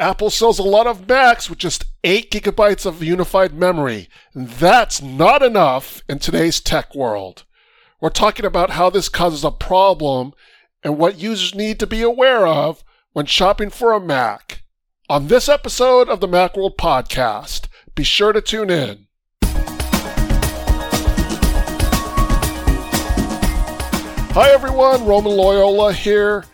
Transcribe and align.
Apple 0.00 0.30
sells 0.30 0.58
a 0.58 0.62
lot 0.62 0.86
of 0.86 1.06
Macs 1.06 1.50
with 1.50 1.58
just 1.58 1.84
8 2.04 2.30
gigabytes 2.30 2.86
of 2.86 3.02
unified 3.02 3.52
memory. 3.52 4.08
and 4.32 4.48
That's 4.48 5.02
not 5.02 5.42
enough 5.42 6.02
in 6.08 6.18
today's 6.18 6.58
tech 6.58 6.94
world. 6.94 7.44
We're 8.00 8.08
talking 8.08 8.46
about 8.46 8.70
how 8.70 8.88
this 8.88 9.10
causes 9.10 9.44
a 9.44 9.50
problem 9.50 10.32
and 10.82 10.96
what 10.96 11.18
users 11.20 11.54
need 11.54 11.78
to 11.80 11.86
be 11.86 12.00
aware 12.00 12.46
of 12.46 12.82
when 13.12 13.26
shopping 13.26 13.68
for 13.68 13.92
a 13.92 14.00
Mac. 14.00 14.62
On 15.10 15.26
this 15.26 15.50
episode 15.50 16.08
of 16.08 16.20
the 16.20 16.28
Macworld 16.28 16.76
podcast, 16.76 17.66
be 17.94 18.02
sure 18.02 18.32
to 18.32 18.40
tune 18.40 18.70
in. 18.70 19.06
Hi 24.32 24.48
everyone, 24.48 25.04
Roman 25.04 25.36
Loyola 25.36 25.92
here. 25.92 26.46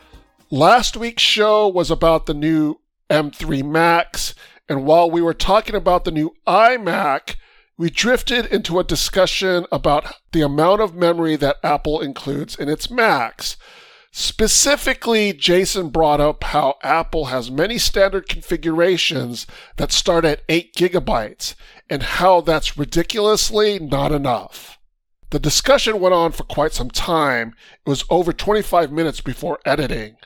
Last 0.51 0.97
week's 0.97 1.23
show 1.23 1.69
was 1.69 1.93
about 1.93 2.27
the 2.27 2.35
new 2.35 2.81
M3 3.11 3.65
Macs. 3.65 4.35
And 4.69 4.85
while 4.85 5.11
we 5.11 5.23
were 5.23 5.35
talking 5.35 5.75
about 5.75 6.05
the 6.05 6.11
new 6.11 6.35
iMac, 6.47 7.37
we 7.79 7.91
drifted 7.91 8.47
into 8.47 8.79
a 8.79 8.85
discussion 8.85 9.67
about 9.71 10.15
the 10.33 10.43
amount 10.43 10.81
of 10.81 10.95
memory 10.95 11.37
that 11.37 11.57
Apple 11.63 12.01
includes 12.01 12.57
in 12.57 12.69
its 12.69 12.91
Macs. 12.91 13.57
Specifically, 14.11 15.35
Jason 15.35 15.91
brought 15.91 16.23
up 16.23 16.43
how 16.43 16.77
Apple 16.83 17.27
has 17.27 17.51
many 17.51 17.77
standard 17.77 18.29
configurations 18.31 19.47
that 19.77 19.93
start 19.93 20.25
at 20.25 20.41
8 20.49 20.73
gigabytes 20.75 21.55
and 21.91 22.03
how 22.03 22.41
that's 22.41 22.79
ridiculously 22.79 23.79
not 23.79 24.13
enough. 24.13 24.79
The 25.31 25.39
discussion 25.39 26.01
went 26.01 26.15
on 26.15 26.33
for 26.33 26.45
quite 26.45 26.73
some 26.73 26.91
time. 26.91 27.55
It 27.85 27.91
was 27.91 28.05
over 28.09 28.33
25 28.33 28.91
minutes 28.91 29.21
before 29.21 29.59
editing. 29.67 30.17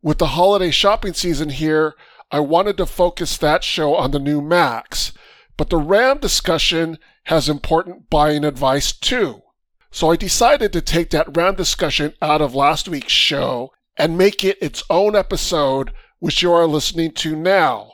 With 0.00 0.18
the 0.18 0.28
holiday 0.28 0.70
shopping 0.70 1.12
season 1.12 1.48
here, 1.48 1.94
I 2.30 2.38
wanted 2.38 2.76
to 2.76 2.86
focus 2.86 3.36
that 3.38 3.64
show 3.64 3.96
on 3.96 4.12
the 4.12 4.20
new 4.20 4.40
Macs, 4.40 5.12
but 5.56 5.70
the 5.70 5.76
RAM 5.76 6.18
discussion 6.18 6.98
has 7.24 7.48
important 7.48 8.08
buying 8.08 8.44
advice 8.44 8.92
too. 8.92 9.42
So 9.90 10.12
I 10.12 10.16
decided 10.16 10.72
to 10.72 10.80
take 10.80 11.10
that 11.10 11.36
RAM 11.36 11.56
discussion 11.56 12.14
out 12.22 12.40
of 12.40 12.54
last 12.54 12.86
week's 12.86 13.12
show 13.12 13.72
and 13.96 14.16
make 14.16 14.44
it 14.44 14.58
its 14.60 14.84
own 14.88 15.16
episode, 15.16 15.92
which 16.20 16.42
you 16.42 16.52
are 16.52 16.66
listening 16.66 17.12
to 17.14 17.34
now. 17.34 17.90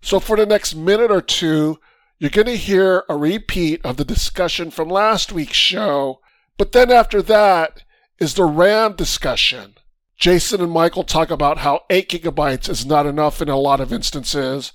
So 0.00 0.20
for 0.20 0.36
the 0.36 0.46
next 0.46 0.76
minute 0.76 1.10
or 1.10 1.22
two, 1.22 1.80
you're 2.18 2.30
going 2.30 2.46
to 2.46 2.56
hear 2.56 3.04
a 3.08 3.16
repeat 3.16 3.84
of 3.84 3.96
the 3.96 4.04
discussion 4.04 4.70
from 4.70 4.88
last 4.88 5.32
week's 5.32 5.56
show, 5.56 6.20
but 6.56 6.70
then 6.70 6.92
after 6.92 7.20
that 7.22 7.82
is 8.20 8.34
the 8.34 8.44
RAM 8.44 8.94
discussion. 8.94 9.74
Jason 10.18 10.60
and 10.60 10.72
Michael 10.72 11.04
talk 11.04 11.30
about 11.30 11.58
how 11.58 11.84
8 11.88 12.08
gigabytes 12.08 12.68
is 12.68 12.84
not 12.84 13.06
enough 13.06 13.40
in 13.40 13.48
a 13.48 13.56
lot 13.56 13.80
of 13.80 13.92
instances, 13.92 14.72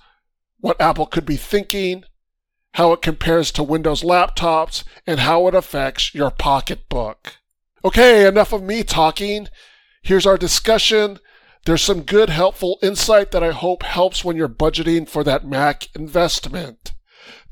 what 0.61 0.79
Apple 0.79 1.05
could 1.05 1.25
be 1.25 1.35
thinking, 1.35 2.05
how 2.75 2.93
it 2.93 3.01
compares 3.01 3.51
to 3.51 3.61
Windows 3.61 4.03
laptops, 4.03 4.85
and 5.05 5.19
how 5.19 5.45
it 5.49 5.53
affects 5.53 6.15
your 6.15 6.31
pocketbook. 6.31 7.39
Okay, 7.83 8.25
enough 8.25 8.53
of 8.53 8.63
me 8.63 8.83
talking. 8.83 9.49
Here's 10.01 10.25
our 10.25 10.37
discussion. 10.37 11.19
There's 11.65 11.81
some 11.81 12.03
good, 12.03 12.29
helpful 12.29 12.79
insight 12.81 13.31
that 13.31 13.43
I 13.43 13.51
hope 13.51 13.83
helps 13.83 14.23
when 14.23 14.37
you're 14.37 14.47
budgeting 14.47 15.09
for 15.09 15.25
that 15.25 15.45
Mac 15.45 15.93
investment. 15.93 16.93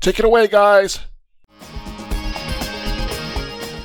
Take 0.00 0.18
it 0.18 0.24
away, 0.24 0.48
guys. 0.48 1.00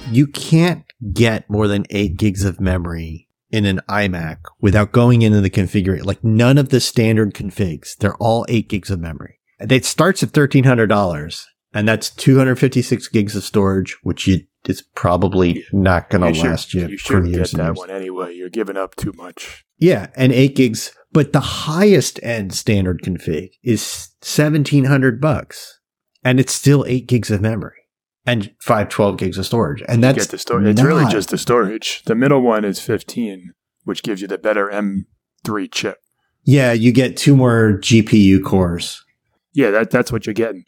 You 0.09 0.27
can't 0.27 0.85
get 1.11 1.49
more 1.49 1.67
than 1.67 1.85
8 1.89 2.15
gigs 2.15 2.45
of 2.45 2.61
memory 2.61 3.26
in 3.57 3.65
an 3.65 3.81
iMac 3.89 4.37
without 4.61 4.91
going 4.91 5.23
into 5.23 5.41
the 5.41 5.49
configuration. 5.49 6.05
Like 6.05 6.23
none 6.23 6.57
of 6.57 6.69
the 6.69 6.79
standard 6.79 7.33
configs. 7.33 7.97
They're 7.97 8.15
all 8.17 8.45
eight 8.47 8.69
gigs 8.69 8.91
of 8.91 8.99
memory. 8.99 9.39
It 9.59 9.85
starts 9.85 10.21
at 10.21 10.29
$1,300 10.29 11.45
and 11.73 11.87
that's 11.87 12.09
256 12.11 13.07
gigs 13.07 13.35
of 13.35 13.43
storage, 13.43 13.97
which 14.03 14.27
you, 14.27 14.41
is 14.65 14.83
probably 14.95 15.65
not 15.73 16.09
going 16.09 16.33
to 16.33 16.41
last 16.41 16.73
you, 16.73 16.87
you 16.87 16.97
for 16.97 17.25
years. 17.25 17.53
You 17.53 17.57
Get 17.57 17.57
that 17.57 17.63
years. 17.65 17.77
one 17.77 17.89
anyway. 17.89 18.35
You're 18.35 18.49
giving 18.49 18.77
up 18.77 18.95
too 18.95 19.13
much. 19.15 19.65
Yeah. 19.77 20.07
And 20.15 20.31
eight 20.31 20.55
gigs, 20.55 20.95
but 21.11 21.33
the 21.33 21.39
highest 21.39 22.19
end 22.21 22.53
standard 22.53 23.01
config 23.01 23.49
is 23.63 24.11
1700 24.21 25.19
bucks 25.19 25.79
and 26.23 26.39
it's 26.39 26.53
still 26.53 26.85
eight 26.87 27.07
gigs 27.07 27.31
of 27.31 27.41
memory 27.41 27.77
and 28.27 28.53
512 28.59 29.17
gigs 29.17 29.37
of 29.37 29.45
storage. 29.45 29.81
And 29.87 30.03
that's 30.03 30.17
get 30.17 30.29
the 30.29 30.37
storage. 30.37 30.67
It's 30.67 30.81
really 30.81 31.09
just 31.09 31.29
the 31.29 31.37
storage. 31.37 32.03
The 32.03 32.15
middle 32.15 32.41
one 32.41 32.65
is 32.65 32.79
15, 32.79 33.53
which 33.87 34.03
gives 34.03 34.21
you 34.21 34.27
the 34.27 34.37
better 34.37 34.67
M3 34.67 35.71
chip. 35.71 35.99
Yeah, 36.43 36.73
you 36.73 36.91
get 36.91 37.15
two 37.15 37.35
more 37.35 37.79
GPU 37.79 38.43
cores. 38.43 39.03
Yeah, 39.53 39.71
that 39.71 39.91
that's 39.91 40.11
what 40.11 40.25
you're 40.25 40.33
getting. 40.33 40.65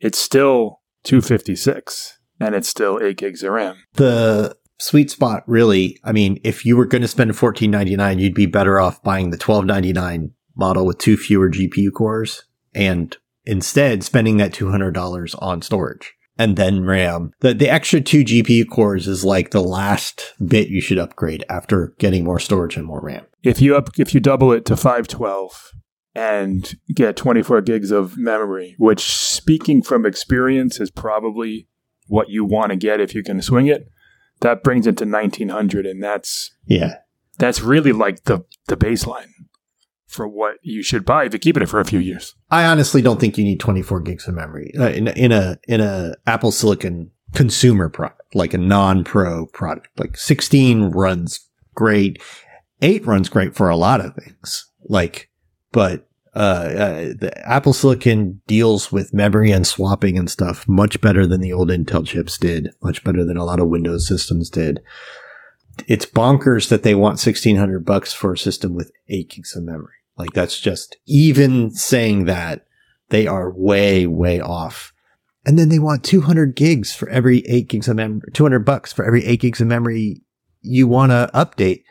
It's 0.00 0.18
still 0.18 0.80
256 1.04 2.18
and 2.40 2.54
it's 2.54 2.68
still 2.68 2.98
8 3.02 3.16
gigs 3.18 3.42
of 3.42 3.52
RAM. 3.52 3.76
The 3.94 4.56
sweet 4.80 5.10
spot 5.10 5.44
really, 5.46 5.98
I 6.04 6.12
mean, 6.12 6.40
if 6.42 6.64
you 6.64 6.76
were 6.76 6.86
going 6.86 7.02
to 7.02 7.08
spend 7.08 7.32
14.99, 7.32 8.18
you'd 8.18 8.34
be 8.34 8.46
better 8.46 8.80
off 8.80 9.02
buying 9.02 9.30
the 9.30 9.38
12.99 9.38 10.30
model 10.56 10.86
with 10.86 10.98
two 10.98 11.16
fewer 11.16 11.50
GPU 11.50 11.92
cores 11.92 12.44
and 12.74 13.14
instead 13.44 14.04
spending 14.04 14.38
that 14.38 14.52
$200 14.52 15.34
on 15.42 15.62
storage 15.62 16.14
and 16.38 16.56
then 16.56 16.84
RAM. 16.84 17.32
The, 17.40 17.52
the 17.52 17.68
extra 17.68 18.00
two 18.00 18.24
GPU 18.24 18.68
cores 18.70 19.08
is 19.08 19.24
like 19.24 19.50
the 19.50 19.62
last 19.62 20.34
bit 20.44 20.68
you 20.68 20.80
should 20.80 20.98
upgrade 20.98 21.44
after 21.48 21.94
getting 21.98 22.24
more 22.24 22.38
storage 22.38 22.76
and 22.76 22.86
more 22.86 23.00
RAM. 23.00 23.26
If 23.42 23.60
you 23.60 23.76
up, 23.76 23.90
if 23.98 24.14
you 24.14 24.20
double 24.20 24.52
it 24.52 24.64
to 24.66 24.76
512 24.76 25.72
and 26.14 26.74
get 26.94 27.16
24 27.16 27.60
gigs 27.62 27.90
of 27.90 28.16
memory, 28.16 28.76
which 28.78 29.12
speaking 29.12 29.82
from 29.82 30.06
experience 30.06 30.80
is 30.80 30.90
probably 30.90 31.68
what 32.06 32.30
you 32.30 32.44
want 32.44 32.70
to 32.70 32.76
get 32.76 33.00
if 33.00 33.14
you 33.14 33.22
can 33.22 33.42
swing 33.42 33.66
it, 33.66 33.90
that 34.40 34.62
brings 34.62 34.86
it 34.86 34.96
to 34.98 35.04
1900 35.04 35.86
and 35.86 36.02
that's 36.02 36.52
yeah. 36.64 36.98
That's 37.38 37.60
really 37.60 37.92
like 37.92 38.24
the 38.24 38.44
the 38.66 38.76
baseline 38.76 39.30
for 40.08 40.26
what 40.26 40.56
you 40.62 40.82
should 40.82 41.04
buy 41.04 41.24
if 41.24 41.32
you 41.32 41.38
keep 41.38 41.56
it 41.56 41.68
for 41.68 41.78
a 41.78 41.84
few 41.84 42.00
years. 42.00 42.34
I 42.50 42.64
honestly 42.64 43.02
don't 43.02 43.20
think 43.20 43.38
you 43.38 43.44
need 43.44 43.60
24 43.60 44.00
gigs 44.00 44.26
of 44.26 44.34
memory 44.34 44.72
uh, 44.76 44.88
in, 44.88 45.08
in 45.08 45.30
a 45.30 45.58
in 45.68 45.80
a 45.80 46.14
Apple 46.26 46.50
Silicon 46.50 47.10
consumer 47.34 47.88
product, 47.88 48.34
like 48.34 48.54
a 48.54 48.58
non-pro 48.58 49.46
product. 49.46 49.88
Like 49.98 50.16
16 50.16 50.90
runs 50.90 51.46
great, 51.74 52.20
8 52.80 53.06
runs 53.06 53.28
great 53.28 53.54
for 53.54 53.68
a 53.68 53.76
lot 53.76 54.00
of 54.00 54.14
things. 54.14 54.66
Like, 54.88 55.30
but 55.72 56.08
uh, 56.34 56.38
uh, 56.38 57.00
the 57.18 57.32
Apple 57.44 57.72
Silicon 57.74 58.40
deals 58.46 58.90
with 58.90 59.12
memory 59.12 59.50
and 59.50 59.66
swapping 59.66 60.16
and 60.16 60.30
stuff 60.30 60.66
much 60.66 61.00
better 61.00 61.26
than 61.26 61.40
the 61.40 61.52
old 61.52 61.68
Intel 61.68 62.06
chips 62.06 62.38
did, 62.38 62.70
much 62.82 63.04
better 63.04 63.24
than 63.24 63.36
a 63.36 63.44
lot 63.44 63.60
of 63.60 63.68
Windows 63.68 64.08
systems 64.08 64.48
did. 64.48 64.80
It's 65.86 66.06
bonkers 66.06 66.68
that 66.68 66.82
they 66.82 66.94
want 66.94 67.24
1600 67.24 67.84
bucks 67.84 68.12
for 68.12 68.32
a 68.32 68.38
system 68.38 68.74
with 68.74 68.90
8 69.08 69.30
gigs 69.30 69.54
of 69.56 69.62
memory. 69.62 69.94
Like 70.16 70.32
that's 70.32 70.58
just 70.58 70.96
even 71.06 71.70
saying 71.70 72.24
that 72.24 72.66
they 73.10 73.26
are 73.26 73.52
way, 73.52 74.06
way 74.06 74.40
off. 74.40 74.92
And 75.46 75.58
then 75.58 75.68
they 75.68 75.78
want 75.78 76.04
200 76.04 76.56
gigs 76.56 76.94
for 76.94 77.08
every 77.08 77.38
eight 77.46 77.68
gigs 77.68 77.88
of 77.88 77.96
memory, 77.96 78.30
200 78.34 78.60
bucks 78.60 78.92
for 78.92 79.04
every 79.04 79.24
eight 79.24 79.40
gigs 79.40 79.60
of 79.60 79.68
memory 79.68 80.22
you 80.60 80.86
want 80.86 81.12
to 81.12 81.30
update. 81.32 81.84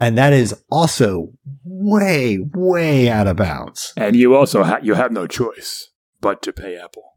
And 0.00 0.16
that 0.16 0.32
is 0.32 0.54
also 0.70 1.32
way, 1.64 2.38
way 2.54 3.10
out 3.10 3.26
of 3.26 3.36
bounds. 3.36 3.92
And 3.96 4.16
you 4.16 4.34
also 4.34 4.78
you 4.78 4.94
have 4.94 5.12
no 5.12 5.26
choice 5.26 5.90
but 6.20 6.40
to 6.42 6.52
pay 6.52 6.76
Apple. 6.76 7.11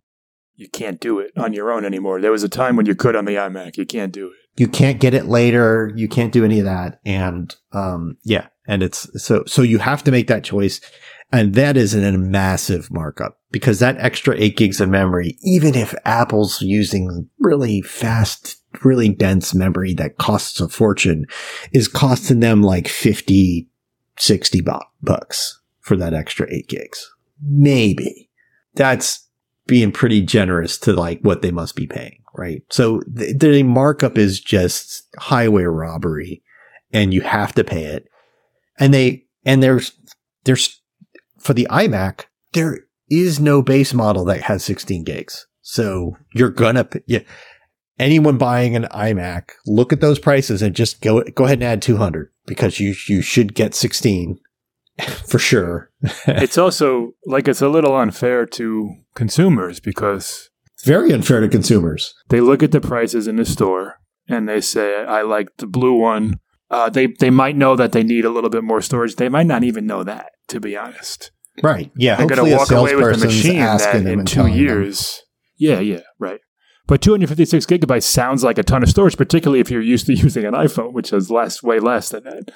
You 0.56 0.70
can't 0.70 1.00
do 1.00 1.20
it 1.20 1.32
on 1.38 1.54
your 1.54 1.72
own 1.72 1.84
anymore. 1.84 2.22
There 2.22 2.32
was 2.32 2.44
a 2.44 2.50
time 2.50 2.76
when 2.76 2.86
you 2.86 2.96
could 2.96 3.16
on 3.16 3.26
the 3.26 3.36
iMac. 3.36 3.78
You 3.78 3.86
can't 3.86 4.12
do 4.12 4.28
it. 4.28 4.34
You 4.58 4.68
can't 4.68 5.02
get 5.02 5.14
it 5.14 5.26
later. 5.26 5.92
You 5.96 6.08
can't 6.08 6.32
do 6.32 6.46
any 6.46 6.60
of 6.60 6.66
that. 6.66 7.02
And 7.06 7.54
um, 7.74 8.18
yeah, 8.24 8.48
and 8.68 8.82
it's 8.82 9.10
so, 9.22 9.44
so 9.46 9.62
you 9.62 9.80
have 9.80 10.04
to 10.06 10.12
make 10.12 10.28
that 10.28 10.46
choice. 10.46 10.80
And 11.32 11.56
that 11.56 11.76
is 11.76 11.94
a 11.94 12.12
massive 12.18 12.90
markup 12.92 13.40
because 13.52 13.80
that 13.80 13.98
extra 13.98 14.36
eight 14.38 14.56
gigs 14.56 14.80
of 14.80 14.90
memory, 14.90 15.38
even 15.44 15.76
if 15.76 15.94
Apple's 16.06 16.62
using 16.62 17.30
really 17.40 17.82
fast, 17.82 18.62
really 18.84 19.10
dense 19.10 19.54
memory 19.54 19.94
that 19.96 20.18
costs 20.18 20.62
a 20.62 20.70
fortune 20.70 21.26
is 21.74 21.90
costing 21.90 22.40
them 22.40 22.62
like 22.62 22.88
50, 22.88 23.68
60 24.18 24.62
bucks 25.02 25.62
for 25.82 25.98
that 25.98 26.14
extra 26.14 26.48
eight 26.50 26.70
gigs. 26.70 27.12
Maybe 27.42 28.30
that's 28.76 29.25
being 29.68 29.92
pretty 29.92 30.22
generous 30.22 30.78
to 30.80 30.94
like 30.94 31.20
what 31.22 31.42
they 31.42 31.52
must 31.52 31.76
be 31.76 31.88
paying. 31.88 32.20
Right. 32.38 32.64
So 32.70 33.02
the, 33.08 33.34
the 33.34 33.64
markup 33.64 34.18
is 34.18 34.40
just 34.40 35.08
highway 35.18 35.64
robbery 35.64 36.44
and 36.92 37.14
you 37.14 37.22
have 37.22 37.54
to 37.54 37.64
pay 37.64 37.86
it 37.86 38.10
and 38.78 38.94
they 38.94 39.26
and 39.46 39.64
there's 39.64 39.94
there's 40.44 40.82
for 41.40 41.54
the 41.54 41.68
iMac 41.72 42.26
there 42.54 42.80
is 43.10 43.40
no 43.40 43.62
base 43.62 43.94
model 43.94 44.26
that 44.26 44.42
has 44.44 44.64
16 44.64 45.04
gigs. 45.04 45.48
So 45.62 46.18
you're 46.34 46.50
gonna 46.50 46.88
yeah, 47.06 47.22
anyone 48.00 48.38
buying 48.38 48.76
an 48.76 48.88
iMac, 48.92 49.52
look 49.66 49.94
at 49.94 50.02
those 50.02 50.20
prices 50.20 50.62
and 50.62 50.76
just 50.76 51.02
go 51.02 51.24
go 51.24 51.46
ahead 51.46 51.60
and 51.60 51.64
add 51.64 51.82
200 51.82 52.32
because 52.46 52.80
you 52.80 52.96
you 53.08 53.22
should 53.22 53.54
get 53.54 53.74
16 53.74 54.40
for 55.28 55.40
sure. 55.40 55.92
it's 56.28 56.58
also 56.58 57.12
like 57.26 57.48
it's 57.48 57.62
a 57.62 57.70
little 57.70 57.96
unfair 57.96 58.46
to 58.46 58.92
consumers 59.16 59.80
because 59.80 60.50
it's 60.74 60.86
very 60.86 61.12
unfair 61.12 61.42
to 61.42 61.48
consumers. 61.48 62.14
they 62.30 62.42
look 62.42 62.64
at 62.64 62.72
the 62.72 62.82
prices 62.82 63.28
in 63.28 63.36
the 63.36 63.46
store 63.46 63.96
and 64.28 64.48
they 64.48 64.62
say, 64.62 65.04
"I 65.04 65.22
like 65.22 65.58
the 65.58 65.68
blue 65.68 65.98
one." 65.98 66.40
Uh, 66.72 66.90
they 66.90 67.08
they 67.20 67.30
might 67.30 67.56
know 67.56 67.76
that 67.76 67.92
they 67.92 68.04
need 68.04 68.26
a 68.26 68.30
little 68.30 68.50
bit 68.50 68.64
more 68.64 68.82
storage. 68.82 69.16
They 69.16 69.30
might 69.30 69.48
not 69.48 69.64
even 69.64 69.86
know 69.86 70.04
that, 70.04 70.32
to 70.48 70.60
be 70.60 70.76
honest. 70.76 71.32
Right. 71.64 71.92
Yeah. 71.96 72.16
They're 72.16 72.28
going 72.28 72.40
Hopefully 72.40 72.52
to 72.52 72.58
walk 72.58 72.72
away 72.72 72.96
with 72.96 73.20
the 73.20 73.26
machine 73.28 73.60
that 73.60 73.82
asking 73.82 74.04
them 74.04 74.20
in 74.22 74.26
two 74.26 74.36
telling 74.36 74.54
them. 74.54 74.62
years. 74.62 75.22
Yeah, 75.58 75.80
yeah, 75.80 76.02
right. 76.20 76.42
But 76.88 77.02
256 77.02 77.66
gigabytes 77.66 78.04
sounds 78.04 78.44
like 78.44 78.58
a 78.58 78.64
ton 78.64 78.84
of 78.84 78.90
storage, 78.90 79.18
particularly 79.18 79.60
if 79.60 79.72
you're 79.72 79.82
used 79.82 80.06
to 80.08 80.14
using 80.16 80.46
an 80.46 80.54
iPhone, 80.54 80.94
which 80.94 81.10
has 81.10 81.32
less, 81.32 81.64
way 81.64 81.80
less 81.80 82.10
than 82.10 82.24
that. 82.26 82.52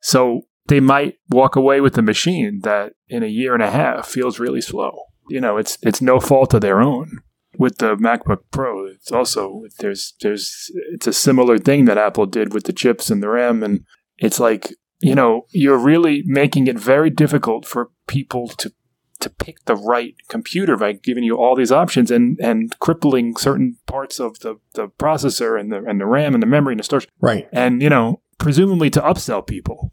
So 0.00 0.42
they 0.66 0.80
might 0.80 1.16
walk 1.28 1.56
away 1.56 1.80
with 1.80 1.96
a 1.98 2.02
machine 2.02 2.60
that 2.62 2.92
in 3.08 3.22
a 3.22 3.26
year 3.26 3.54
and 3.54 3.62
a 3.62 3.70
half 3.70 4.06
feels 4.08 4.38
really 4.38 4.60
slow. 4.60 4.92
You 5.28 5.40
know, 5.40 5.56
it's 5.56 5.78
it's 5.82 6.02
no 6.02 6.20
fault 6.20 6.54
of 6.54 6.60
their 6.60 6.80
own. 6.80 7.18
With 7.56 7.78
the 7.78 7.94
MacBook 7.96 8.40
Pro, 8.50 8.86
it's 8.86 9.12
also 9.12 9.62
there's 9.78 10.14
there's 10.20 10.70
it's 10.92 11.06
a 11.06 11.12
similar 11.12 11.56
thing 11.58 11.84
that 11.84 11.98
Apple 11.98 12.26
did 12.26 12.52
with 12.52 12.64
the 12.64 12.72
chips 12.72 13.10
and 13.10 13.22
the 13.22 13.28
RAM, 13.28 13.62
and 13.62 13.84
it's 14.18 14.40
like 14.40 14.74
you 15.00 15.14
know 15.14 15.42
you're 15.50 15.78
really 15.78 16.22
making 16.26 16.66
it 16.66 16.78
very 16.78 17.10
difficult 17.10 17.64
for 17.64 17.90
people 18.08 18.48
to 18.48 18.72
to 19.20 19.30
pick 19.30 19.64
the 19.66 19.76
right 19.76 20.14
computer 20.28 20.76
by 20.76 20.92
giving 20.92 21.22
you 21.24 21.36
all 21.36 21.54
these 21.54 21.70
options 21.72 22.10
and 22.10 22.38
and 22.40 22.76
crippling 22.80 23.36
certain 23.36 23.76
parts 23.86 24.18
of 24.18 24.40
the, 24.40 24.56
the 24.74 24.88
processor 24.88 25.58
and 25.58 25.70
the 25.70 25.82
and 25.84 26.00
the 26.00 26.06
RAM 26.06 26.34
and 26.34 26.42
the 26.42 26.46
memory 26.48 26.72
and 26.72 26.80
the 26.80 26.84
storage 26.84 27.08
Right. 27.20 27.48
and 27.52 27.80
you 27.80 27.88
know 27.88 28.20
presumably 28.38 28.90
to 28.90 29.00
upsell 29.00 29.46
people 29.46 29.92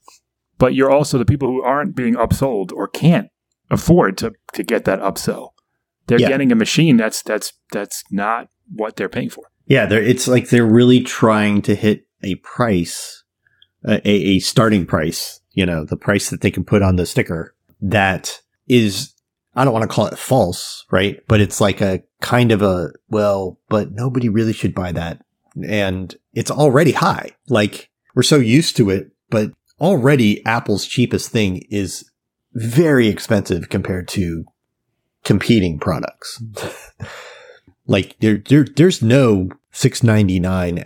but 0.62 0.74
you're 0.76 0.92
also 0.98 1.18
the 1.18 1.26
people 1.34 1.48
who 1.50 1.62
aren't 1.64 1.96
being 1.96 2.16
upsold 2.16 2.72
or 2.72 2.88
can't 2.88 3.28
afford 3.70 4.18
to 4.22 4.28
to 4.54 4.62
get 4.64 4.86
that 4.86 5.00
upsell 5.10 5.50
they're 6.08 6.20
Yeah. 6.20 6.30
getting 6.34 6.52
a 6.52 6.56
machine 6.66 6.96
that's 6.98 7.22
that's 7.30 7.54
that's 7.72 8.04
not 8.12 8.48
what 8.82 8.96
they're 8.96 9.10
paying 9.18 9.30
for 9.30 9.46
Yeah. 9.66 9.86
They're, 9.90 10.04
it's 10.14 10.28
like 10.28 10.50
they're 10.50 10.66
really 10.80 11.02
trying 11.02 11.62
to 11.64 11.74
hit 11.76 11.98
a 12.24 12.36
price, 12.56 13.24
a, 13.86 13.96
a 14.08 14.16
a 14.36 14.40
starting 14.40 14.86
price, 14.86 15.40
you 15.60 15.66
know, 15.66 15.86
the 15.86 15.98
price 16.08 16.30
that 16.32 16.42
they 16.42 16.52
can 16.52 16.64
put 16.64 16.82
on 16.88 16.96
the 16.98 17.06
sticker 17.06 17.42
that 17.82 18.42
is, 18.68 19.14
I 19.56 19.64
don't 19.64 19.74
want 19.74 19.84
to 19.90 19.96
call 19.96 20.08
it 20.08 20.18
false, 20.32 20.86
right? 20.92 21.16
But 21.28 21.40
it's 21.42 21.60
like 21.62 21.82
a 21.82 22.04
kind 22.22 22.52
of 22.52 22.62
a, 22.62 22.92
well, 23.10 23.60
but 23.70 23.92
nobody 23.92 24.30
really 24.30 24.54
should 24.54 24.76
buy 24.76 24.92
that. 24.94 25.16
And 25.68 26.16
it's 26.34 26.52
already 26.52 26.92
high. 26.92 27.32
Like 27.50 27.90
we're 28.16 28.24
so 28.34 28.38
used 28.38 28.76
to 28.78 28.90
it, 28.90 29.12
but 29.30 29.52
already 29.82 30.46
Apple's 30.46 30.86
cheapest 30.86 31.30
thing 31.32 31.64
is 31.70 32.10
very 32.54 33.08
expensive 33.08 33.70
compared 33.70 34.08
to 34.10 34.46
competing 35.26 35.80
products. 35.80 36.42
like 37.88 38.16
there, 38.20 38.38
there, 38.38 38.64
there's 38.64 39.02
no 39.02 39.50
699 39.72 40.86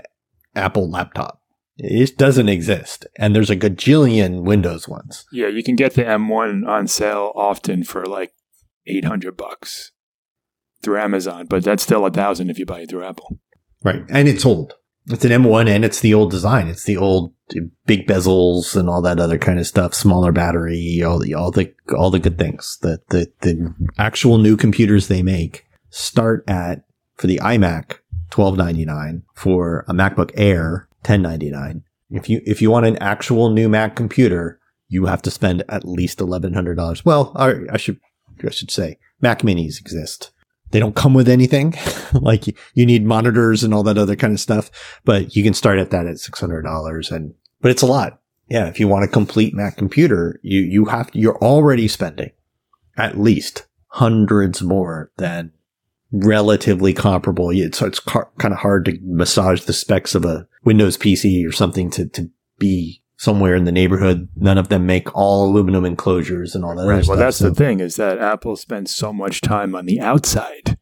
Apple 0.56 0.90
laptop. 0.90 1.42
It 1.78 2.18
doesn't 2.18 2.50
exist. 2.50 3.06
And 3.18 3.36
there's 3.36 3.50
a 3.50 3.58
gajillion 3.58 4.44
Windows 4.44 4.88
ones. 4.88 5.26
yeah 5.32 5.48
you 5.48 5.64
can 5.64 5.76
get 5.76 5.94
the 5.94 6.04
m1 6.04 6.66
on 6.68 6.88
sale 6.88 7.32
often 7.36 7.84
for 7.84 8.06
like 8.06 8.34
800 8.88 9.36
bucks 9.36 9.92
through 10.82 11.00
amazon 11.00 11.48
but 11.50 11.64
that's 11.64 11.84
still 11.84 12.06
a 12.06 12.12
thousand 12.12 12.50
if 12.50 12.60
you 12.60 12.66
buy 12.66 12.82
it 12.82 12.90
through 12.90 13.04
apple 13.04 13.40
Right. 13.86 14.04
And 14.10 14.28
it's 14.28 14.46
old. 14.46 14.74
It's 15.08 15.26
an 15.26 15.32
M1 15.32 15.70
and 15.70 15.86
it's 15.86 16.00
the 16.00 16.14
old 16.14 16.32
design. 16.32 16.68
It's 16.68 16.84
the 16.84 16.98
old 16.98 17.34
big 17.86 18.08
bezels 18.08 18.76
and 18.76 18.90
all 18.90 19.02
that 19.04 19.20
other 19.20 19.38
kind 19.38 19.60
of 19.60 19.68
stuff, 19.68 19.94
smaller 19.94 20.32
battery, 20.32 21.04
all 21.04 21.20
the, 21.20 21.34
all 21.34 21.52
the, 21.52 21.74
all 21.96 22.10
the 22.10 22.20
good 22.20 22.40
things. 22.40 22.80
that 22.82 23.08
the, 23.10 23.32
the 23.42 23.74
actual 23.98 24.38
new 24.38 24.58
computers 24.58 25.08
they 25.08 25.22
make 25.22 25.66
start 25.90 26.44
at, 26.48 26.86
for 27.16 27.28
the 27.28 27.38
iMac, 27.38 28.00
twelve 28.30 28.58
ninety 28.58 28.84
nine. 28.84 29.24
For 29.34 29.86
a 29.88 29.94
MacBook 29.94 30.32
Air, 30.36 30.90
ten 31.04 31.22
ninety 31.22 31.50
nine. 31.50 31.84
If 32.10 32.30
you, 32.30 32.42
if 32.46 32.62
you 32.62 32.70
want 32.72 32.86
an 32.86 32.98
actual 32.98 33.50
new 33.50 33.70
Mac 33.70 33.96
computer, 33.96 34.60
you 34.88 35.06
have 35.06 35.22
to 35.24 35.32
spend 35.32 35.64
at 35.70 35.86
least 35.86 36.20
$1,100. 36.20 37.06
Well, 37.06 37.32
I, 37.36 37.56
I 37.72 37.78
should, 37.78 38.00
I 38.46 38.50
should 38.50 38.72
say 38.72 39.00
Mac 39.22 39.42
minis 39.42 39.80
exist. 39.80 40.32
They 40.76 40.82
don't 40.82 40.94
come 40.94 41.14
with 41.14 41.30
anything. 41.30 41.74
like 42.14 42.48
you, 42.48 42.86
need 42.86 43.06
monitors 43.06 43.64
and 43.64 43.74
all 43.74 43.84
that 43.84 43.98
other 43.98 44.18
kind 44.18 44.34
of 44.34 44.42
stuff, 44.42 44.70
but 45.06 45.34
you 45.34 45.42
can 45.42 45.54
start 45.54 45.80
at 45.80 45.90
that 45.92 46.06
at 46.06 46.18
$600 46.18 47.12
and, 47.12 47.34
but 47.62 47.72
it's 47.72 47.82
a 47.82 47.86
lot. 47.86 48.20
Yeah. 48.50 48.68
If 48.68 48.78
you 48.78 48.90
want 48.90 49.06
a 49.06 49.08
complete 49.08 49.54
Mac 49.54 49.78
computer, 49.78 50.38
you, 50.44 50.60
you 50.60 50.84
have, 50.84 51.10
you're 51.14 51.38
already 51.38 51.88
spending 51.88 52.32
at 52.98 53.18
least 53.18 53.68
hundreds 53.88 54.62
more 54.62 55.14
than 55.16 55.54
relatively 56.12 56.92
comparable. 56.92 57.52
It's, 57.52 57.82
it's 57.82 58.02
car- 58.02 58.30
kind 58.38 58.54
of 58.54 58.60
hard 58.60 58.84
to 58.84 59.00
massage 59.02 59.62
the 59.62 59.72
specs 59.72 60.14
of 60.14 60.26
a 60.26 60.46
Windows 60.66 60.98
PC 60.98 61.48
or 61.48 61.54
something 61.54 61.90
to, 61.92 62.06
to 62.10 62.30
be 62.60 63.02
somewhere 63.18 63.56
in 63.56 63.64
the 63.66 63.72
neighborhood. 63.72 64.28
None 64.36 64.58
of 64.58 64.70
them 64.70 64.86
make 64.86 65.16
all 65.16 65.46
aluminum 65.50 65.86
enclosures 65.86 66.54
and 66.56 66.64
all 66.66 66.76
that. 66.76 66.82
other 66.82 66.90
Right. 66.90 66.96
Well, 66.98 67.04
stuff, 67.04 67.18
that's 67.20 67.38
so- 67.38 67.50
the 67.50 67.56
thing 67.56 67.80
is 67.80 67.96
that 67.96 68.20
Apple 68.20 68.56
spends 68.56 68.94
so 68.94 69.14
much 69.14 69.42
time 69.42 69.76
on 69.76 69.86
the 69.86 70.00
outside 70.00 70.78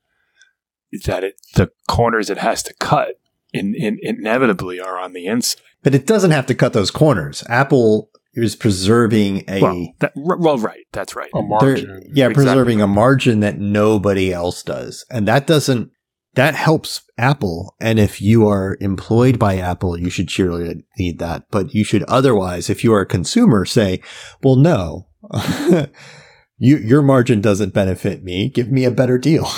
that 1.05 1.23
it 1.23 1.35
the 1.55 1.69
corners 1.87 2.29
it 2.29 2.37
has 2.37 2.61
to 2.63 2.73
cut 2.79 3.15
in, 3.51 3.73
in, 3.75 3.97
inevitably 4.01 4.79
are 4.79 4.97
on 4.99 5.13
the 5.13 5.25
inside. 5.25 5.61
But 5.83 5.95
it 5.95 6.05
doesn't 6.07 6.31
have 6.31 6.45
to 6.47 6.55
cut 6.55 6.73
those 6.73 6.91
corners. 6.91 7.43
Apple 7.49 8.09
is 8.35 8.55
preserving 8.55 9.43
a 9.47 9.61
Well, 9.61 9.87
that, 9.99 10.13
well, 10.15 10.57
right. 10.57 10.85
That's 10.91 11.15
right. 11.15 11.29
A 11.35 11.41
margin. 11.41 12.01
yeah, 12.13 12.27
Exactly. 12.29 12.33
preserving 12.33 12.81
a 12.81 12.87
margin 12.87 13.41
that 13.41 13.59
nobody 13.59 14.31
else 14.33 14.63
does. 14.63 15.05
And 15.11 15.27
that 15.27 15.45
doesn't 15.45 15.91
that 16.35 16.55
helps 16.55 17.01
Apple. 17.17 17.75
And 17.79 17.99
if 17.99 18.21
you 18.21 18.47
are 18.47 18.77
employed 18.81 19.37
by 19.37 19.57
Apple, 19.57 19.99
you 19.99 20.09
should 20.09 20.31
surely 20.31 20.83
need 20.97 21.19
that. 21.19 21.45
But 21.51 21.73
you 21.73 21.83
should 21.83 22.03
otherwise, 22.03 22.69
if 22.69 22.83
you 22.83 22.93
are 22.93 23.01
a 23.01 23.05
consumer, 23.05 23.65
say, 23.65 24.01
well, 24.41 24.55
no, 24.55 25.07
you, 26.57 26.77
your 26.77 27.01
margin 27.01 27.41
doesn't 27.41 27.73
benefit 27.73 28.23
me. 28.23 28.49
Give 28.49 28.71
me 28.71 28.83
a 28.85 28.91
better 28.91 29.17
deal. 29.17 29.47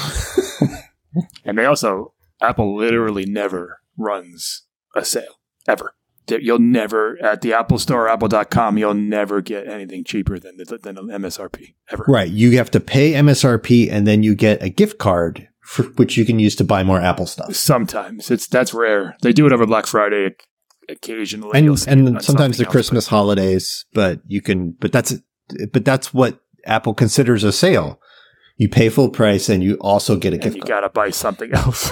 And 1.44 1.58
they 1.58 1.66
also 1.66 2.14
Apple 2.42 2.76
literally 2.76 3.26
never 3.26 3.80
runs 3.98 4.64
a 4.96 5.06
sale 5.06 5.40
ever. 5.68 5.96
You'll 6.28 6.60
never 6.60 7.24
at 7.24 7.42
the 7.42 7.54
Apple 7.54 7.78
Store, 7.78 8.10
Apple.com. 8.10 8.80
You'll 8.80 8.96
never 8.96 9.42
get 9.42 9.68
anything 9.68 10.04
cheaper 10.04 10.40
than 10.40 10.58
the, 10.58 10.80
than 10.82 10.98
an 10.98 11.08
MSRP 11.08 11.76
ever. 11.92 12.04
right. 12.08 12.30
You 12.30 12.58
have 12.58 12.72
to 12.72 12.80
pay 12.80 13.14
MSRP 13.14 13.92
and 13.92 14.08
then 14.08 14.24
you 14.24 14.34
get 14.34 14.64
a 14.64 14.70
gift 14.70 14.98
card 14.98 15.48
for 15.66 15.84
which 15.84 16.16
you 16.18 16.26
can 16.26 16.38
use 16.40 16.56
to 16.58 16.64
buy 16.64 16.84
more 16.84 17.02
Apple 17.02 17.26
stuff. 17.26 17.56
Sometimes 17.56 18.30
it's 18.32 18.48
that's 18.48 18.74
rare. 18.74 19.16
They 19.22 19.34
do 19.34 19.46
it 19.48 19.52
over 19.54 19.66
Black 19.66 19.88
Friday 19.88 20.36
occasionally. 20.88 21.52
and 21.56 21.66
You'll 21.66 21.78
see 21.78 21.90
it 21.92 21.94
on 22.00 22.08
and 22.08 22.22
sometimes 22.24 22.58
the 22.58 22.66
else, 22.66 22.72
Christmas 22.72 23.08
holidays, 23.08 23.86
but 23.94 24.22
you 24.28 24.42
can, 24.42 24.72
but 24.80 24.92
that's, 24.92 25.16
but 25.74 25.84
that's 25.84 26.14
what 26.14 26.40
Apple 26.66 26.94
considers 26.94 27.44
a 27.44 27.52
sale. 27.52 28.00
You 28.58 28.70
pay 28.70 28.90
full 28.90 29.10
price 29.10 29.50
and 29.50 29.64
you 29.64 29.76
also 29.82 30.16
get 30.18 30.34
a 30.34 30.36
and 30.36 30.44
gift 30.44 30.56
you 30.56 30.62
card. 30.62 30.70
got 30.70 30.80
to 30.82 30.90
buy 30.90 31.10
something 31.10 31.52
else. 31.54 31.92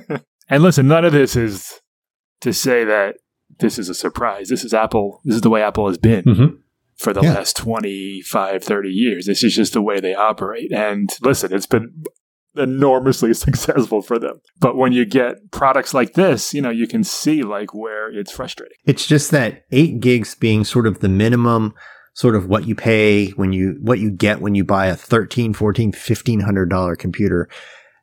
and 0.48 0.62
listen, 0.62 0.86
none 0.88 1.04
of 1.04 1.12
this 1.12 1.34
is 1.36 1.80
to 2.40 2.52
say 2.52 2.84
that 2.84 3.16
this 3.58 3.78
is 3.78 3.88
a 3.88 3.94
surprise. 3.94 4.48
This 4.48 4.64
is 4.64 4.72
Apple. 4.72 5.20
This 5.24 5.34
is 5.36 5.40
the 5.42 5.50
way 5.50 5.62
Apple 5.62 5.88
has 5.88 5.98
been 5.98 6.22
Mhm. 6.24 6.58
for 6.96 7.12
the 7.12 7.22
Yeah. 7.22 7.34
last 7.34 7.56
25, 7.56 8.62
30 8.62 8.88
years. 8.90 9.26
This 9.26 9.42
is 9.42 9.54
just 9.56 9.72
the 9.72 9.82
way 9.82 9.98
they 10.00 10.14
operate. 10.14 10.72
And 10.72 11.10
listen, 11.20 11.52
it's 11.52 11.66
been 11.66 12.04
enormously 12.58 13.34
successful 13.34 14.02
for 14.02 14.18
them. 14.18 14.40
But 14.60 14.76
when 14.76 14.92
you 14.92 15.04
get 15.04 15.50
products 15.50 15.94
like 15.94 16.14
this, 16.14 16.52
you 16.54 16.60
know, 16.60 16.70
you 16.70 16.86
can 16.86 17.04
see 17.04 17.42
like 17.42 17.74
where 17.74 18.10
it's 18.10 18.32
frustrating. 18.32 18.76
It's 18.84 19.06
just 19.06 19.30
that 19.30 19.64
eight 19.70 20.00
gigs 20.00 20.34
being 20.34 20.64
sort 20.64 20.86
of 20.86 21.00
the 21.00 21.08
minimum, 21.08 21.74
sort 22.14 22.34
of 22.34 22.46
what 22.46 22.66
you 22.66 22.74
pay 22.74 23.30
when 23.30 23.52
you, 23.52 23.78
what 23.80 23.98
you 23.98 24.10
get 24.10 24.40
when 24.40 24.54
you 24.54 24.64
buy 24.64 24.86
a 24.86 24.96
13, 24.96 25.52
14, 25.52 25.88
1500 25.88 26.68
dollar 26.68 26.96
computer. 26.96 27.48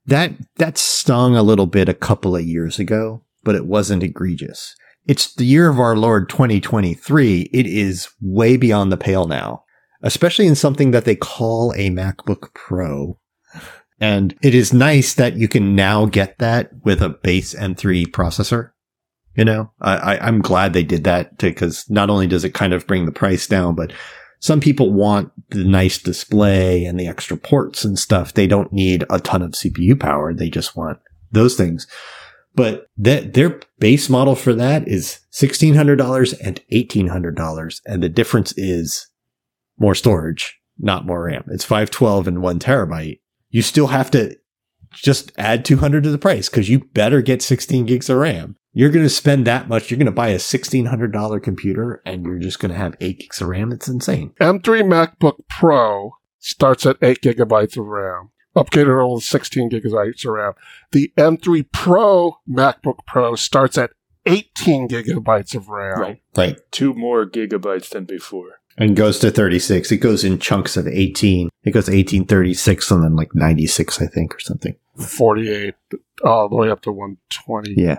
That, 0.05 0.33
that 0.57 0.77
stung 0.77 1.35
a 1.35 1.43
little 1.43 1.65
bit 1.65 1.89
a 1.89 1.93
couple 1.93 2.35
of 2.35 2.45
years 2.45 2.77
ago, 2.77 3.24
but 3.43 3.55
it 3.55 3.65
wasn't 3.65 4.03
egregious. 4.03 4.75
It's 5.07 5.33
the 5.33 5.45
year 5.45 5.69
of 5.69 5.79
our 5.79 5.95
Lord 5.95 6.29
2023. 6.29 7.50
It 7.53 7.67
is 7.67 8.09
way 8.21 8.57
beyond 8.57 8.91
the 8.91 8.97
pale 8.97 9.27
now, 9.27 9.63
especially 10.01 10.47
in 10.47 10.55
something 10.55 10.91
that 10.91 11.05
they 11.05 11.15
call 11.15 11.74
a 11.74 11.91
MacBook 11.91 12.53
Pro. 12.55 13.19
And 13.99 14.37
it 14.41 14.53
is 14.53 14.73
nice 14.73 15.13
that 15.13 15.37
you 15.37 15.47
can 15.47 15.75
now 15.75 16.05
get 16.05 16.37
that 16.39 16.71
with 16.83 17.01
a 17.01 17.09
base 17.09 17.53
M3 17.53 18.07
processor. 18.07 18.71
You 19.35 19.45
know, 19.45 19.71
I, 19.81 19.95
I, 19.95 20.27
I'm 20.27 20.41
glad 20.41 20.73
they 20.73 20.83
did 20.83 21.03
that 21.05 21.37
because 21.37 21.89
not 21.89 22.09
only 22.09 22.27
does 22.27 22.43
it 22.43 22.53
kind 22.53 22.73
of 22.73 22.87
bring 22.87 23.05
the 23.05 23.11
price 23.11 23.47
down, 23.47 23.75
but 23.75 23.91
some 24.39 24.59
people 24.59 24.93
want 24.93 25.31
the 25.49 25.63
nice 25.63 25.97
display 25.97 26.85
and 26.85 26.99
the 26.99 27.07
extra 27.07 27.35
ports 27.37 27.83
and 27.83 27.97
stuff. 27.97 28.33
They 28.33 28.47
don't 28.47 28.71
need 28.71 29.03
a 29.09 29.19
ton 29.19 29.41
of 29.41 29.51
CPU 29.51 29.99
power. 29.99 30.33
They 30.33 30.49
just 30.49 30.75
want 30.75 30.99
those 31.31 31.55
things. 31.55 31.87
But 32.53 32.87
that 32.97 33.33
their 33.33 33.59
base 33.79 34.09
model 34.09 34.35
for 34.35 34.53
that 34.53 34.87
is 34.87 35.19
$1,600 35.33 36.39
and 36.41 36.61
$1,800. 36.71 37.81
And 37.85 38.01
the 38.01 38.09
difference 38.09 38.53
is 38.55 39.07
more 39.77 39.95
storage, 39.95 40.57
not 40.77 41.05
more 41.05 41.23
RAM. 41.23 41.43
It's 41.47 41.65
512 41.65 42.27
and 42.27 42.41
one 42.41 42.59
terabyte. 42.59 43.19
You 43.49 43.61
still 43.61 43.87
have 43.87 44.11
to 44.11 44.37
just 44.91 45.31
add 45.37 45.65
200 45.65 46.03
to 46.03 46.11
the 46.11 46.17
price 46.17 46.49
because 46.49 46.69
you 46.69 46.79
better 46.79 47.21
get 47.21 47.41
16 47.41 47.85
gigs 47.85 48.09
of 48.09 48.17
RAM. 48.17 48.55
You're 48.73 48.89
going 48.89 49.05
to 49.05 49.09
spend 49.09 49.47
that 49.47 49.69
much. 49.69 49.89
You're 49.89 49.97
going 49.97 50.05
to 50.05 50.11
buy 50.11 50.29
a 50.29 50.37
$1,600 50.37 51.43
computer 51.43 52.01
and 52.05 52.25
you're 52.25 52.39
just 52.39 52.59
going 52.59 52.71
to 52.71 52.77
have 52.77 52.95
eight 52.99 53.19
gigs 53.19 53.41
of 53.41 53.47
RAM. 53.47 53.71
It's 53.71 53.87
insane. 53.87 54.33
M3 54.41 54.61
MacBook 54.83 55.39
Pro 55.49 56.11
starts 56.39 56.85
at 56.85 56.97
8 57.01 57.21
gigabytes 57.21 57.77
of 57.77 57.85
RAM. 57.85 58.31
Upgraded 58.55 59.03
all 59.03 59.19
16 59.19 59.69
gigabytes 59.69 60.25
of 60.25 60.31
RAM. 60.31 60.53
The 60.91 61.11
M3 61.17 61.71
Pro 61.71 62.37
MacBook 62.49 62.99
Pro 63.05 63.35
starts 63.35 63.77
at 63.77 63.91
18 64.25 64.87
gigabytes 64.87 65.55
of 65.55 65.69
RAM. 65.69 65.99
Right. 65.99 66.21
Right. 66.35 66.57
Two 66.71 66.93
more 66.93 67.25
gigabytes 67.25 67.89
than 67.89 68.05
before. 68.05 68.59
And 68.77 68.96
goes 68.96 69.20
to 69.20 69.32
36. 69.32 69.91
It 69.91 69.98
goes 69.98 70.24
in 70.25 70.38
chunks 70.38 70.75
of 70.75 70.86
18. 70.88 71.50
It 71.63 71.72
goes 71.72 71.88
18, 71.89 72.25
36, 72.25 72.91
and 72.91 73.03
then 73.03 73.15
like 73.15 73.34
96, 73.34 74.01
I 74.01 74.08
think, 74.08 74.36
or 74.36 74.39
something. 74.39 74.75
48 74.98 75.75
all 76.25 76.50
the 76.50 76.55
way 76.55 76.70
up 76.70 76.82
to 76.82 76.91
120. 76.91 77.74
Yeah. 77.77 77.98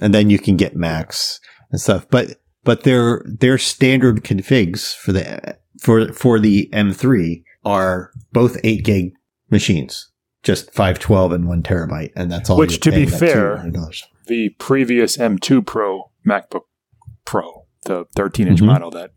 and 0.00 0.12
then 0.12 0.28
you 0.30 0.38
can 0.40 0.56
get 0.56 0.74
max 0.74 1.38
and 1.70 1.80
stuff. 1.80 2.06
But 2.10 2.40
but 2.64 2.82
their 2.82 3.24
their 3.26 3.58
standard 3.58 4.24
configs 4.24 4.94
for 4.94 5.12
the 5.12 5.56
for 5.80 6.12
for 6.12 6.38
the 6.40 6.68
M3 6.72 7.42
are 7.64 8.10
both 8.32 8.56
eight 8.64 8.84
gig 8.84 9.12
machines, 9.50 10.10
just 10.42 10.72
five 10.72 10.98
twelve 10.98 11.30
and 11.32 11.46
one 11.48 11.62
terabyte, 11.62 12.10
and 12.16 12.30
that's 12.30 12.50
all. 12.50 12.56
Which, 12.58 12.80
to 12.80 12.90
be 12.90 13.06
fair, 13.06 13.70
The 14.26 14.50
previous 14.58 15.16
M2 15.16 15.64
Pro 15.66 16.10
MacBook 16.26 16.62
Pro, 17.24 17.66
the 17.84 18.04
13 18.16 18.48
inch 18.48 18.60
Mhm. 18.60 18.66
model, 18.66 18.90
that 18.92 19.10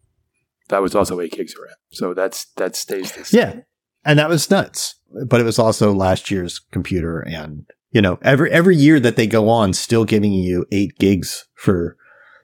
that 0.69 0.81
was 0.81 0.95
also 0.95 1.19
eight 1.19 1.31
gigs 1.31 1.53
of 1.53 1.59
RAM. 1.63 1.75
So 1.91 2.13
that's 2.13 2.45
that 2.57 2.75
stays 2.75 3.11
the 3.11 3.25
same. 3.25 3.39
yeah, 3.39 3.59
and 4.03 4.19
that 4.19 4.29
was 4.29 4.49
nuts. 4.49 4.95
But 5.27 5.39
it 5.39 5.45
was 5.45 5.59
also 5.59 5.93
last 5.93 6.29
year's 6.29 6.59
computer, 6.59 7.19
and 7.19 7.65
you 7.91 8.01
know 8.01 8.19
every 8.21 8.51
every 8.51 8.75
year 8.75 8.99
that 8.99 9.15
they 9.15 9.27
go 9.27 9.49
on, 9.49 9.73
still 9.73 10.05
giving 10.05 10.33
you 10.33 10.65
eight 10.71 10.97
gigs 10.99 11.47
for 11.55 11.97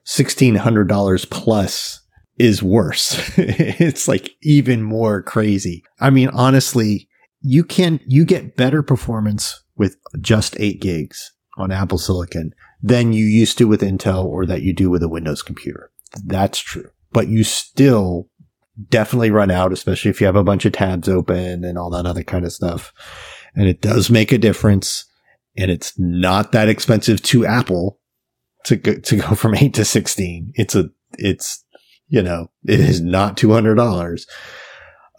sixteen 0.04 0.56
hundred 0.56 0.88
dollars 0.88 1.24
plus 1.24 2.00
is 2.38 2.62
worse. 2.62 3.30
it's 3.36 4.08
like 4.08 4.30
even 4.42 4.82
more 4.82 5.22
crazy. 5.22 5.84
I 6.00 6.10
mean, 6.10 6.28
honestly, 6.28 7.08
you 7.40 7.64
can 7.64 8.00
you 8.06 8.24
get 8.24 8.56
better 8.56 8.82
performance 8.82 9.62
with 9.76 9.96
just 10.20 10.56
eight 10.58 10.80
gigs 10.80 11.32
on 11.58 11.70
Apple 11.70 11.98
Silicon 11.98 12.54
than 12.82 13.12
you 13.12 13.24
used 13.24 13.58
to 13.58 13.66
with 13.66 13.82
Intel 13.82 14.24
or 14.24 14.46
that 14.46 14.62
you 14.62 14.72
do 14.72 14.90
with 14.90 15.02
a 15.02 15.08
Windows 15.08 15.42
computer. 15.42 15.90
That's 16.24 16.58
true. 16.58 16.90
But 17.12 17.28
you 17.28 17.44
still 17.44 18.28
definitely 18.88 19.30
run 19.30 19.50
out, 19.50 19.72
especially 19.72 20.10
if 20.10 20.20
you 20.20 20.26
have 20.26 20.36
a 20.36 20.44
bunch 20.44 20.64
of 20.64 20.72
tabs 20.72 21.08
open 21.08 21.64
and 21.64 21.78
all 21.78 21.90
that 21.90 22.06
other 22.06 22.22
kind 22.22 22.44
of 22.44 22.52
stuff. 22.52 22.92
And 23.54 23.68
it 23.68 23.80
does 23.80 24.10
make 24.10 24.32
a 24.32 24.38
difference. 24.38 25.04
And 25.56 25.70
it's 25.70 25.98
not 25.98 26.52
that 26.52 26.68
expensive 26.68 27.22
to 27.24 27.44
Apple 27.44 28.00
to 28.64 28.76
go, 28.76 28.94
to 28.94 29.16
go 29.16 29.34
from 29.34 29.54
eight 29.54 29.74
to 29.74 29.84
16. 29.84 30.52
It's 30.54 30.74
a, 30.74 30.90
it's, 31.18 31.64
you 32.08 32.22
know, 32.22 32.50
it 32.64 32.80
is 32.80 33.00
not 33.00 33.36
$200. 33.36 34.26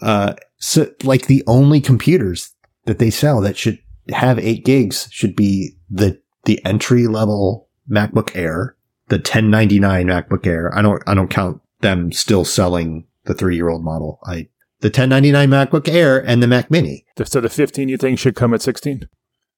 Uh, 0.02 0.34
so 0.58 0.90
like 1.04 1.28
the 1.28 1.44
only 1.48 1.82
computers 1.82 2.52
that 2.86 3.00
they 3.00 3.10
sell 3.10 3.42
that 3.42 3.58
should 3.58 3.80
have 4.10 4.40
eight 4.40 4.66
gigs 4.66 5.08
should 5.12 5.36
be 5.36 5.78
the, 5.90 6.20
the 6.46 6.64
entry 6.66 7.08
level 7.08 7.70
MacBook 7.90 8.36
Air, 8.36 8.76
the 9.10 9.18
1099 9.18 10.08
MacBook 10.08 10.48
Air. 10.48 10.76
I 10.76 10.82
don't, 10.82 11.02
I 11.06 11.14
don't 11.14 11.30
count 11.30 11.62
them 11.84 12.12
still 12.12 12.44
selling 12.44 13.06
the 13.26 13.36
three 13.36 13.56
year 13.56 13.70
old 13.70 13.84
model. 13.84 14.20
I, 14.26 14.48
the 14.80 14.88
1099 14.88 15.50
MacBook 15.50 15.88
Air 15.88 16.18
and 16.26 16.42
the 16.42 16.48
Mac 16.48 16.72
Mini. 16.72 17.06
So 17.24 17.40
the 17.40 17.50
15 17.50 17.88
you 17.88 17.98
think 17.98 18.18
should 18.18 18.36
come 18.36 18.54
at 18.54 18.62
16? 18.62 19.08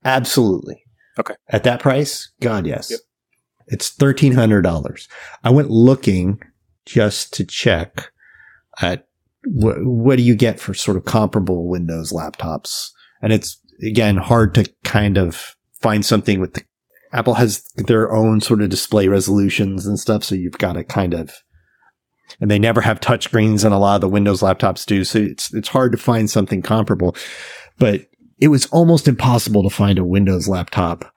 Absolutely. 0.03 0.83
Okay. 1.17 1.35
At 1.49 1.63
that 1.63 1.79
price? 1.79 2.31
God, 2.41 2.67
yes. 2.67 2.91
Yep. 2.91 2.99
It's 3.67 3.95
$1,300. 3.95 5.07
I 5.43 5.49
went 5.49 5.71
looking 5.71 6.41
just 6.85 7.33
to 7.33 7.45
check 7.45 8.11
at 8.81 9.07
what, 9.45 9.77
what 9.83 10.17
do 10.17 10.23
you 10.23 10.35
get 10.35 10.59
for 10.59 10.73
sort 10.73 10.97
of 10.97 11.05
comparable 11.05 11.67
Windows 11.67 12.11
laptops? 12.11 12.89
And 13.21 13.33
it's 13.33 13.59
again 13.81 14.17
hard 14.17 14.53
to 14.55 14.71
kind 14.83 15.17
of 15.17 15.55
find 15.79 16.05
something 16.05 16.39
with 16.39 16.53
the 16.53 16.63
Apple 17.15 17.35
has 17.35 17.63
their 17.75 18.11
own 18.11 18.41
sort 18.41 18.61
of 18.61 18.69
display 18.69 19.07
resolutions 19.07 19.85
and 19.85 19.97
stuff. 19.97 20.23
So 20.23 20.35
you've 20.35 20.57
got 20.57 20.73
to 20.73 20.83
kind 20.83 21.13
of, 21.13 21.31
and 22.39 22.49
they 22.49 22.59
never 22.59 22.81
have 22.81 22.99
touchscreens 22.99 23.63
and 23.63 23.73
a 23.73 23.77
lot 23.77 23.95
of 23.95 24.01
the 24.01 24.09
Windows 24.09 24.41
laptops 24.41 24.85
do. 24.85 25.03
So 25.03 25.19
it's, 25.19 25.53
it's 25.53 25.69
hard 25.69 25.91
to 25.91 25.97
find 25.97 26.29
something 26.29 26.61
comparable, 26.61 27.15
but 27.77 28.07
it 28.39 28.49
was 28.49 28.65
almost 28.67 29.07
impossible 29.07 29.63
to 29.63 29.69
find 29.69 29.97
a 29.97 30.03
Windows 30.03 30.47
laptop 30.47 31.13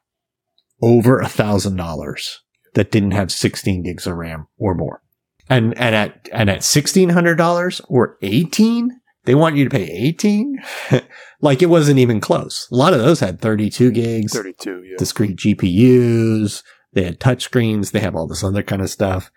over 0.82 1.20
a 1.20 1.28
thousand 1.28 1.76
dollars 1.76 2.40
that 2.74 2.90
didn't 2.90 3.10
have 3.10 3.32
16 3.32 3.82
gigs 3.82 4.06
of 4.06 4.16
RAM 4.16 4.46
or 4.58 4.74
more. 4.74 5.02
And, 5.50 5.76
and 5.78 5.94
at, 5.94 6.28
and 6.32 6.50
at 6.50 6.60
$1,600 6.60 7.80
or 7.88 8.18
18, 8.22 9.00
they 9.24 9.34
want 9.34 9.56
you 9.56 9.64
to 9.64 9.70
pay 9.70 9.84
18. 9.84 10.62
like 11.40 11.62
it 11.62 11.66
wasn't 11.66 11.98
even 11.98 12.20
close. 12.20 12.68
A 12.70 12.76
lot 12.76 12.92
of 12.92 13.00
those 13.00 13.20
had 13.20 13.40
32 13.40 13.90
gigs, 13.90 14.32
32, 14.32 14.84
yeah. 14.84 14.96
discrete 14.98 15.36
GPUs. 15.36 16.62
They 16.92 17.04
had 17.04 17.20
touchscreens. 17.20 17.90
They 17.90 18.00
have 18.00 18.14
all 18.14 18.26
this 18.26 18.44
other 18.44 18.62
kind 18.62 18.82
of 18.82 18.90
stuff. 18.90 19.30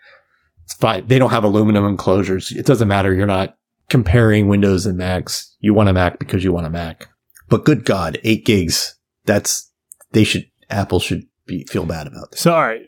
It's 0.64 0.74
fine. 0.74 1.06
They 1.06 1.18
don't 1.18 1.30
have 1.30 1.44
aluminum 1.44 1.84
enclosures. 1.84 2.50
It 2.52 2.66
doesn't 2.66 2.88
matter. 2.88 3.12
You're 3.14 3.26
not 3.26 3.56
comparing 3.88 4.48
Windows 4.48 4.86
and 4.86 4.96
Macs. 4.96 5.54
You 5.60 5.74
want 5.74 5.88
a 5.88 5.92
Mac 5.92 6.18
because 6.18 6.44
you 6.44 6.52
want 6.52 6.66
a 6.66 6.70
Mac. 6.70 7.08
But 7.48 7.64
good 7.64 7.84
God, 7.84 8.18
eight 8.24 8.44
gigs. 8.46 8.94
That's, 9.26 9.70
they 10.12 10.24
should, 10.24 10.46
Apple 10.70 11.00
should 11.00 11.24
be, 11.46 11.64
feel 11.64 11.84
bad 11.84 12.06
about 12.06 12.30
this. 12.30 12.40
So 12.40 12.54
all 12.54 12.62
right, 12.62 12.82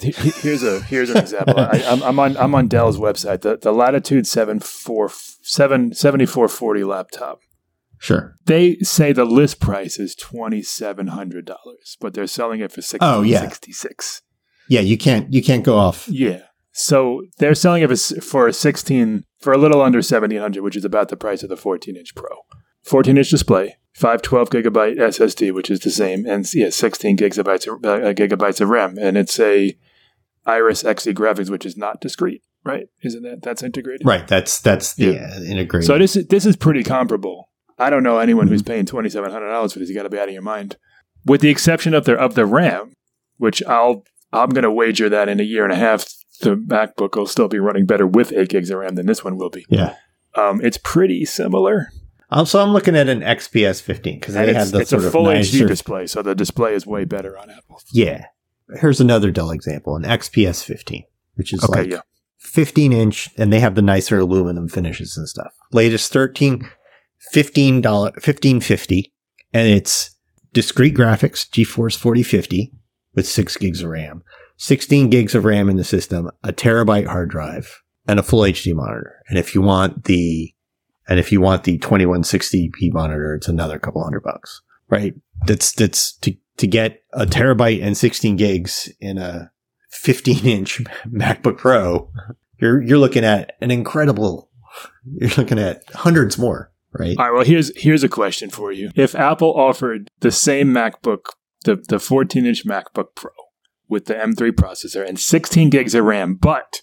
He- 0.00 0.10
he- 0.10 0.30
here's 0.30 0.62
a 0.64 0.80
here's 0.80 1.10
an 1.10 1.18
example. 1.18 1.54
I, 1.58 1.82
I'm, 1.86 2.02
I'm 2.02 2.18
on 2.18 2.36
I'm 2.36 2.54
on 2.56 2.66
Dell's 2.66 2.98
website. 2.98 3.42
The 3.42 3.56
the 3.56 3.70
Latitude 3.72 4.26
74 4.26 5.10
7 5.42 5.94
7440 5.94 6.84
laptop. 6.84 7.40
Sure. 7.98 8.34
They 8.46 8.78
say 8.78 9.12
the 9.12 9.24
list 9.24 9.60
price 9.60 10.00
is 10.00 10.16
twenty 10.16 10.60
seven 10.62 11.06
hundred 11.08 11.44
dollars, 11.44 11.96
but 12.00 12.14
they're 12.14 12.26
selling 12.26 12.60
it 12.60 12.72
for 12.72 12.82
sixteen 12.82 13.08
Oh, 13.08 13.22
yeah. 13.22 13.40
sixty 13.42 13.70
six. 13.70 14.22
Yeah. 14.68 14.80
You 14.80 14.98
can't, 14.98 15.32
you 15.32 15.40
can't 15.42 15.62
go 15.62 15.78
off. 15.78 16.08
Yeah. 16.08 16.42
So 16.72 17.22
they're 17.38 17.54
selling 17.54 17.82
it 17.82 17.96
for, 18.22 18.48
a 18.48 18.52
16 18.52 19.24
for 19.40 19.52
a 19.52 19.58
little 19.58 19.82
under 19.82 19.98
1700, 19.98 20.62
which 20.62 20.76
is 20.76 20.84
about 20.84 21.08
the 21.08 21.16
price 21.16 21.42
of 21.42 21.48
the 21.50 21.56
14 21.56 21.96
inch 21.96 22.14
Pro. 22.14 22.28
14 22.84 23.16
inch 23.18 23.28
display, 23.30 23.76
512 23.94 24.50
gigabyte 24.50 24.96
SSD, 24.98 25.52
which 25.54 25.70
is 25.70 25.80
the 25.80 25.90
same, 25.90 26.26
and 26.26 26.46
yeah, 26.54 26.70
16 26.70 27.16
gigabytes 27.16 27.66
of, 27.72 27.84
uh, 27.84 28.12
gigabytes 28.14 28.60
of 28.60 28.70
RAM, 28.70 28.98
and 28.98 29.16
it's 29.16 29.38
a 29.38 29.76
Iris 30.46 30.82
Xe 30.82 31.14
graphics, 31.14 31.50
which 31.50 31.64
is 31.64 31.76
not 31.76 32.00
discrete, 32.00 32.42
right? 32.64 32.88
Isn't 33.02 33.22
that 33.22 33.42
that's 33.42 33.62
integrated? 33.62 34.04
Right. 34.04 34.26
That's, 34.26 34.60
that's 34.60 34.94
the 34.94 35.12
Yeah. 35.12 35.38
integrated. 35.42 35.86
So 35.86 35.98
this 35.98 36.16
is 36.16 36.26
this 36.26 36.44
is 36.46 36.56
pretty 36.56 36.82
comparable. 36.82 37.50
I 37.78 37.90
don't 37.90 38.02
know 38.02 38.18
anyone 38.18 38.48
who's 38.48 38.62
paying 38.62 38.86
twenty 38.86 39.08
seven 39.08 39.30
hundred 39.30 39.50
dollars 39.50 39.72
for 39.72 39.78
this. 39.78 39.88
You 39.88 39.94
got 39.94 40.02
to 40.02 40.10
be 40.10 40.18
out 40.18 40.28
of 40.28 40.34
your 40.34 40.42
mind. 40.42 40.76
With 41.24 41.40
the 41.42 41.50
exception 41.50 41.94
of 41.94 42.04
the 42.06 42.14
of 42.14 42.34
the 42.34 42.44
RAM, 42.46 42.94
which 43.36 43.62
I'll 43.64 44.04
I'm 44.32 44.50
going 44.50 44.64
to 44.64 44.70
wager 44.72 45.08
that 45.08 45.28
in 45.28 45.38
a 45.38 45.44
year 45.44 45.62
and 45.62 45.72
a 45.72 45.76
half 45.76 46.04
the 46.40 46.56
MacBook 46.56 47.16
will 47.16 47.26
still 47.26 47.48
be 47.48 47.58
running 47.58 47.86
better 47.86 48.06
with 48.06 48.32
eight 48.32 48.48
gigs 48.48 48.70
of 48.70 48.78
RAM 48.78 48.94
than 48.94 49.06
this 49.06 49.22
one 49.24 49.36
will 49.36 49.50
be. 49.50 49.64
yeah. 49.68 49.96
Um, 50.34 50.60
it's 50.64 50.78
pretty 50.78 51.24
similar. 51.26 51.88
So 52.46 52.62
I'm 52.62 52.70
looking 52.72 52.96
at 52.96 53.06
an 53.10 53.20
XPS 53.20 53.82
15 53.82 54.18
because 54.18 54.32
they 54.34 54.54
have 54.54 54.70
the 54.70 54.78
it's 54.80 54.90
a 54.90 54.96
sort 54.96 55.04
of 55.04 55.12
full 55.12 55.26
HD 55.26 55.34
nicer- 55.60 55.66
display, 55.68 56.06
so 56.06 56.22
the 56.22 56.34
display 56.34 56.74
is 56.74 56.86
way 56.86 57.04
better 57.04 57.36
on 57.36 57.50
Apple. 57.50 57.78
Yeah. 57.92 58.24
Here's 58.80 59.00
another 59.02 59.30
Dell 59.30 59.50
example, 59.50 59.94
an 59.96 60.04
XPS 60.04 60.64
15, 60.64 61.04
which 61.34 61.52
is 61.52 61.62
Okay, 61.62 61.82
like 61.82 61.90
yeah. 61.90 62.00
15 62.38 62.90
inch, 62.94 63.28
and 63.36 63.52
they 63.52 63.60
have 63.60 63.74
the 63.74 63.82
nicer 63.82 64.18
aluminum 64.18 64.66
finishes 64.68 65.18
and 65.18 65.28
stuff. 65.28 65.52
Latest 65.72 66.10
13, 66.10 66.66
$15, 67.34 67.82
1550, 67.84 69.12
and 69.52 69.68
it's 69.68 70.16
discrete 70.54 70.94
graphics, 70.94 71.46
GeForce 71.50 71.96
4050 71.98 72.72
with 73.14 73.28
six 73.28 73.56
gigs 73.58 73.82
of 73.82 73.90
RAM, 73.90 74.22
16 74.62 75.10
gigs 75.10 75.34
of 75.34 75.44
RAM 75.44 75.68
in 75.68 75.76
the 75.76 75.82
system, 75.82 76.30
a 76.44 76.52
terabyte 76.52 77.08
hard 77.08 77.28
drive, 77.28 77.82
and 78.06 78.20
a 78.20 78.22
full 78.22 78.42
HD 78.42 78.72
monitor. 78.72 79.20
And 79.28 79.36
if 79.36 79.56
you 79.56 79.60
want 79.60 80.04
the, 80.04 80.54
and 81.08 81.18
if 81.18 81.32
you 81.32 81.40
want 81.40 81.64
the 81.64 81.80
2160p 81.80 82.92
monitor, 82.92 83.34
it's 83.34 83.48
another 83.48 83.80
couple 83.80 84.04
hundred 84.04 84.22
bucks, 84.22 84.62
right? 84.88 85.14
That's, 85.46 85.72
that's 85.72 86.12
to, 86.18 86.36
to 86.58 86.68
get 86.68 87.02
a 87.12 87.26
terabyte 87.26 87.82
and 87.82 87.96
16 87.96 88.36
gigs 88.36 88.88
in 89.00 89.18
a 89.18 89.50
15 89.90 90.46
inch 90.46 90.84
MacBook 91.08 91.58
Pro, 91.58 92.12
you're, 92.58 92.80
you're 92.80 92.98
looking 92.98 93.24
at 93.24 93.56
an 93.60 93.72
incredible, 93.72 94.48
you're 95.12 95.30
looking 95.36 95.58
at 95.58 95.82
hundreds 95.92 96.38
more, 96.38 96.70
right? 96.92 97.18
All 97.18 97.24
right. 97.24 97.34
Well, 97.34 97.44
here's 97.44 97.76
here's 97.76 98.04
a 98.04 98.08
question 98.08 98.48
for 98.48 98.70
you. 98.70 98.92
If 98.94 99.16
Apple 99.16 99.52
offered 99.54 100.08
the 100.20 100.30
same 100.30 100.68
MacBook, 100.68 101.24
the 101.64 101.82
the 101.88 101.98
14 101.98 102.46
inch 102.46 102.64
MacBook 102.64 103.16
Pro 103.16 103.32
with 103.92 104.06
the 104.06 104.14
M3 104.14 104.50
processor 104.52 105.06
and 105.06 105.20
16 105.20 105.70
gigs 105.70 105.94
of 105.94 106.04
RAM, 106.04 106.34
but 106.34 106.80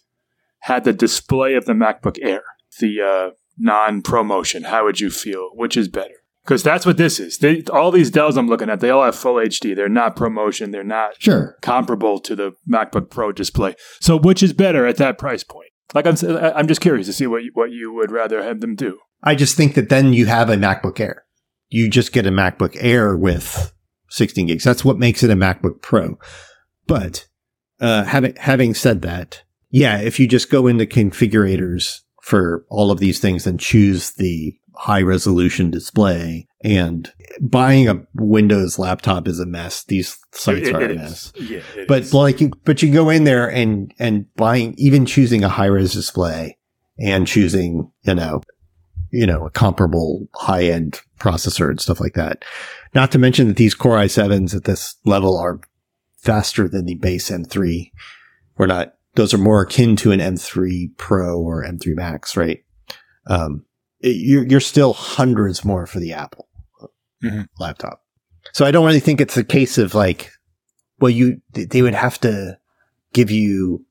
had 0.59 0.83
the 0.83 0.93
display 0.93 1.55
of 1.55 1.65
the 1.65 1.73
MacBook 1.73 2.17
Air, 2.21 2.43
the 2.79 3.01
uh, 3.01 3.29
non 3.57 4.01
ProMotion, 4.01 4.65
how 4.65 4.85
would 4.85 4.99
you 4.99 5.09
feel? 5.09 5.49
Which 5.55 5.75
is 5.75 5.87
better? 5.89 6.13
Because 6.45 6.63
that's 6.63 6.85
what 6.85 6.97
this 6.97 7.19
is. 7.19 7.39
They, 7.39 7.63
all 7.73 7.91
these 7.91 8.09
Dells 8.09 8.37
I'm 8.37 8.47
looking 8.47 8.69
at, 8.69 8.79
they 8.79 8.89
all 8.89 9.03
have 9.03 9.15
full 9.15 9.35
HD. 9.35 9.75
They're 9.75 9.89
not 9.89 10.15
ProMotion. 10.15 10.71
They're 10.71 10.83
not 10.83 11.21
Sure. 11.21 11.57
comparable 11.61 12.19
to 12.21 12.35
the 12.35 12.53
MacBook 12.71 13.09
Pro 13.09 13.31
display. 13.31 13.75
So, 13.99 14.17
which 14.17 14.41
is 14.41 14.53
better 14.53 14.85
at 14.87 14.97
that 14.97 15.17
price 15.17 15.43
point? 15.43 15.69
Like 15.93 16.05
I'm, 16.05 16.15
I'm 16.55 16.67
just 16.67 16.81
curious 16.81 17.07
to 17.07 17.13
see 17.13 17.27
what 17.27 17.43
you, 17.43 17.51
what 17.55 17.71
you 17.71 17.91
would 17.93 18.11
rather 18.11 18.43
have 18.43 18.61
them 18.61 18.75
do. 18.75 18.99
I 19.23 19.35
just 19.35 19.57
think 19.57 19.73
that 19.75 19.89
then 19.89 20.13
you 20.13 20.27
have 20.27 20.49
a 20.49 20.55
MacBook 20.55 20.99
Air. 20.99 21.23
You 21.69 21.89
just 21.89 22.13
get 22.13 22.25
a 22.27 22.31
MacBook 22.31 22.75
Air 22.79 23.17
with 23.17 23.73
16 24.09 24.47
gigs. 24.47 24.63
That's 24.63 24.85
what 24.85 24.97
makes 24.97 25.23
it 25.23 25.29
a 25.31 25.35
MacBook 25.35 25.81
Pro. 25.81 26.17
But 26.89 27.27
uh, 27.79 28.03
having 28.03 28.35
having 28.35 28.73
said 28.73 29.01
that, 29.03 29.43
yeah, 29.69 29.99
if 29.99 30.19
you 30.19 30.27
just 30.27 30.49
go 30.49 30.67
into 30.67 30.85
configurators 30.85 32.01
for 32.21 32.65
all 32.69 32.91
of 32.91 32.99
these 32.99 33.19
things 33.19 33.47
and 33.47 33.59
choose 33.59 34.11
the 34.11 34.55
high 34.75 35.01
resolution 35.01 35.71
display 35.71 36.47
and 36.63 37.11
buying 37.41 37.87
a 37.89 38.01
Windows 38.15 38.77
laptop 38.79 39.27
is 39.27 39.39
a 39.39 39.45
mess. 39.45 39.83
These 39.85 40.17
sites 40.33 40.67
It- 40.69 40.75
are 40.75 40.81
a 40.81 40.93
mess. 40.95 41.31
Yeah, 41.39 41.61
But 41.87 42.01
is. 42.03 42.13
like, 42.13 42.39
you- 42.41 42.51
but 42.65 42.81
you 42.81 42.91
go 42.91 43.09
in 43.09 43.23
there 43.23 43.49
and 43.49 43.93
and 43.99 44.25
buying, 44.35 44.75
even 44.77 45.05
choosing 45.05 45.43
a 45.43 45.49
high 45.49 45.65
res 45.67 45.93
display 45.93 46.57
and 46.97 47.25
choosing, 47.27 47.91
you 48.03 48.15
know, 48.15 48.41
you 49.11 49.25
know, 49.25 49.45
a 49.45 49.49
comparable 49.49 50.27
high 50.35 50.63
end 50.65 50.99
processor 51.19 51.69
and 51.69 51.79
stuff 51.81 51.99
like 51.99 52.13
that. 52.13 52.43
Not 52.93 53.11
to 53.11 53.17
mention 53.17 53.47
that 53.47 53.57
these 53.57 53.73
Core 53.75 53.97
i7s 53.97 54.55
at 54.55 54.63
this 54.65 54.95
level 55.05 55.37
are 55.37 55.59
faster 56.21 56.67
than 56.67 56.85
the 56.85 56.95
base 56.95 57.29
M3. 57.29 57.91
We're 58.57 58.67
not; 58.67 58.93
those 59.15 59.33
are 59.33 59.37
more 59.37 59.61
akin 59.61 59.95
to 59.97 60.11
an 60.11 60.19
M3 60.19 60.95
Pro 60.97 61.39
or 61.39 61.63
M3 61.63 61.95
Max, 61.95 62.35
right? 62.37 62.59
Um, 63.27 63.65
it- 63.99 64.15
you're 64.17 64.45
you're 64.45 64.59
still 64.59 64.93
hundreds 64.93 65.63
more 65.65 65.85
for 65.85 65.99
the 65.99 66.13
Apple 66.13 66.47
Mhm. 67.23 67.47
laptop. 67.59 68.03
So 68.53 68.65
I 68.65 68.71
don't 68.71 68.85
really 68.85 68.99
think 69.01 69.21
it's 69.21 69.37
a 69.37 69.43
case 69.43 69.77
of 69.77 69.93
like, 69.93 70.31
well, 70.99 71.09
you 71.09 71.41
they 71.53 71.81
would 71.81 71.95
have 71.95 72.19
to 72.21 72.57
give 73.13 73.29
you 73.31 73.85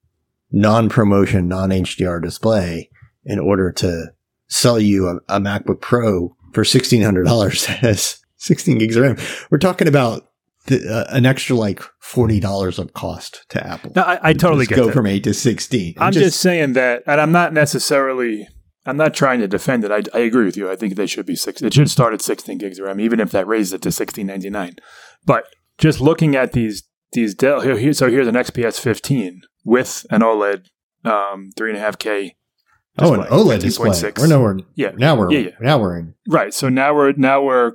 non-ProMotion, 0.50 1.46
non-HDR 1.46 2.20
display 2.22 2.90
in 3.24 3.38
order 3.38 3.70
to 3.72 4.12
sell 4.48 4.80
you 4.80 5.08
a, 5.08 5.16
a 5.36 5.40
MacBook 5.40 5.80
Pro 5.80 6.34
for 6.52 6.64
sixteen 6.64 7.02
hundred 7.02 7.24
dollars 7.24 7.66
that 7.66 7.78
has 7.78 8.18
sixteen 8.36 8.78
gigs 8.78 8.96
of 8.96 9.02
RAM. 9.02 9.16
We're 9.50 9.58
talking 9.58 9.88
about 9.88 10.27
the, 10.68 10.88
uh, 10.88 11.14
an 11.16 11.26
extra 11.26 11.56
like 11.56 11.82
forty 12.00 12.40
dollars 12.40 12.78
of 12.78 12.92
cost 12.94 13.44
to 13.50 13.66
Apple. 13.66 13.92
No, 13.96 14.02
I, 14.02 14.30
I 14.30 14.32
totally 14.32 14.66
Just 14.66 14.76
go 14.76 14.86
that. 14.86 14.92
from 14.92 15.06
eight 15.06 15.24
to 15.24 15.34
sixteen. 15.34 15.94
I'm 15.98 16.12
just, 16.12 16.40
saying 16.40 16.74
that, 16.74 17.02
and 17.06 17.20
I'm 17.20 17.32
not 17.32 17.52
necessarily. 17.52 18.48
I'm 18.86 18.96
not 18.96 19.12
trying 19.12 19.40
to 19.40 19.48
defend 19.48 19.84
it. 19.84 19.90
I, 19.90 20.02
I 20.16 20.22
agree 20.22 20.46
with 20.46 20.56
you. 20.56 20.70
I 20.70 20.76
think 20.76 20.94
they 20.94 21.06
should 21.06 21.26
be 21.26 21.36
six. 21.36 21.60
It 21.60 21.74
should 21.74 21.90
start 21.90 22.14
at 22.14 22.22
16 22.22 22.56
gigs 22.56 22.78
of 22.78 22.86
RAM, 22.86 23.00
even 23.00 23.20
if 23.20 23.30
that 23.32 23.46
raises 23.46 23.74
it 23.74 23.82
to 23.82 23.90
16.99. 23.90 24.78
But 25.26 25.44
just 25.76 26.00
looking 26.00 26.34
at 26.34 26.52
these 26.52 26.84
these 27.12 27.34
Dell 27.34 27.60
here, 27.60 27.76
here 27.76 27.92
so 27.92 28.08
here's 28.08 28.28
an 28.28 28.34
XPS 28.34 28.80
15 28.80 29.42
with 29.64 30.06
an 30.10 30.22
OLED 30.22 30.68
um, 31.04 31.50
three 31.56 31.70
and 31.70 31.76
a 31.76 31.80
half 31.80 31.98
K. 31.98 32.36
oh, 32.98 33.12
an 33.14 33.24
OLED 33.24 33.60
display. 33.60 33.90
15.6. 33.90 34.18
We're 34.18 34.26
nowhere. 34.26 34.58
Yeah, 34.74 34.92
Now 34.96 35.16
we're 35.16 35.32
Yeah, 35.32 35.38
yeah. 35.38 35.50
now 35.60 35.78
we're 35.78 35.98
in. 35.98 36.14
Right. 36.26 36.54
So 36.54 36.68
now 36.68 36.94
we're 36.94 37.12
now 37.12 37.42
we're 37.42 37.72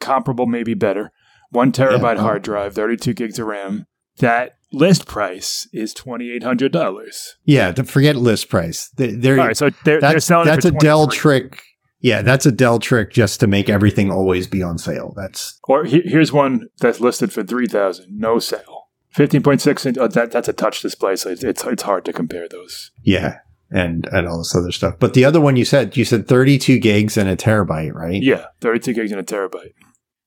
comparable, 0.00 0.46
maybe 0.46 0.74
better. 0.74 1.10
One 1.54 1.72
terabyte 1.72 2.16
Yeah. 2.16 2.22
hard 2.22 2.42
drive, 2.42 2.74
32 2.74 3.14
gigs 3.14 3.38
of 3.38 3.46
RAM. 3.46 3.86
That 4.18 4.54
list 4.72 5.06
price 5.06 5.68
is 5.72 5.92
twenty 5.94 6.30
eight 6.30 6.42
hundred 6.42 6.70
dollars. 6.72 7.36
Yeah, 7.44 7.72
to 7.72 7.82
forget 7.84 8.14
list 8.16 8.48
price. 8.48 8.90
They- 8.96 9.12
They're, 9.12 9.40
All 9.40 9.46
right, 9.48 9.56
so 9.56 9.70
they're, 9.84 10.00
they're 10.00 10.12
that's 10.12 10.26
selling. 10.26 10.46
that's 10.46 10.64
a 10.64 10.70
Dell 10.70 11.08
trick. 11.08 11.62
Yeah, 12.00 12.22
that's 12.22 12.44
a 12.46 12.52
Dell 12.52 12.78
trick 12.78 13.10
just 13.12 13.40
to 13.40 13.46
make 13.46 13.68
everything 13.68 14.10
always 14.12 14.46
be 14.46 14.62
on 14.62 14.78
sale. 14.78 15.14
That's 15.16 15.58
Or 15.68 15.84
he, 15.84 16.00
here's 16.04 16.32
one 16.32 16.68
that's 16.80 17.00
listed 17.00 17.32
for 17.32 17.42
three 17.42 17.66
thousand, 17.66 18.06
no 18.18 18.38
sale. 18.38 18.88
Fifteen 19.10 19.42
point 19.42 19.60
six 19.60 19.84
inch. 19.86 19.96
Oh, 19.98 20.06
that 20.08 20.30
that's 20.32 20.48
a 20.48 20.52
touch 20.52 20.80
display, 20.82 21.16
so 21.16 21.30
it's, 21.30 21.42
it's 21.42 21.64
it's 21.64 21.82
hard 21.82 22.04
to 22.04 22.12
compare 22.12 22.48
those. 22.48 22.90
yeah, 23.02 23.38
and 23.70 24.06
and 24.12 24.28
all 24.28 24.38
this 24.38 24.54
other 24.54 24.70
stuff. 24.72 24.94
But 25.00 25.14
the 25.14 25.24
other 25.24 25.40
one 25.40 25.56
you 25.56 25.64
said 25.64 25.96
you 25.96 26.04
said 26.04 26.28
32 26.28 26.78
gigs 26.78 27.16
and 27.16 27.28
a 27.28 27.36
terabyte, 27.36 27.94
right? 27.94 28.22
Yeah, 28.22 28.46
thirty 28.60 28.78
two 28.80 28.92
gigs 28.92 29.10
and 29.12 29.20
a 29.20 29.24
terabyte 29.24 29.72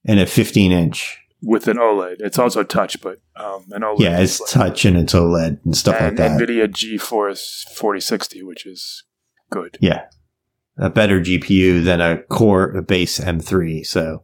and 0.05 0.19
a 0.19 0.25
15 0.25 0.71
inch. 0.71 1.19
With 1.41 1.67
an 1.67 1.77
OLED. 1.77 2.15
It's 2.19 2.39
also 2.39 2.63
touch, 2.63 3.01
but 3.01 3.19
um, 3.35 3.65
an 3.71 3.81
OLED. 3.81 3.99
Yeah, 3.99 4.19
it's 4.19 4.39
display. 4.39 4.63
touch 4.69 4.85
and 4.85 4.97
it's 4.97 5.13
OLED 5.13 5.63
and 5.65 5.75
stuff 5.77 5.95
and 5.99 6.05
like 6.05 6.15
that. 6.17 6.39
NVIDIA 6.39 6.67
GeForce 6.67 7.63
forty 7.75 7.99
sixty, 7.99 8.43
which 8.43 8.65
is 8.65 9.03
good. 9.49 9.77
Yeah, 9.81 10.05
a 10.77 10.89
better 10.89 11.19
GPU 11.19 11.83
than 11.83 12.01
a 12.01 12.23
core 12.23 12.81
base 12.81 13.19
M3. 13.19 13.85
So 13.85 14.23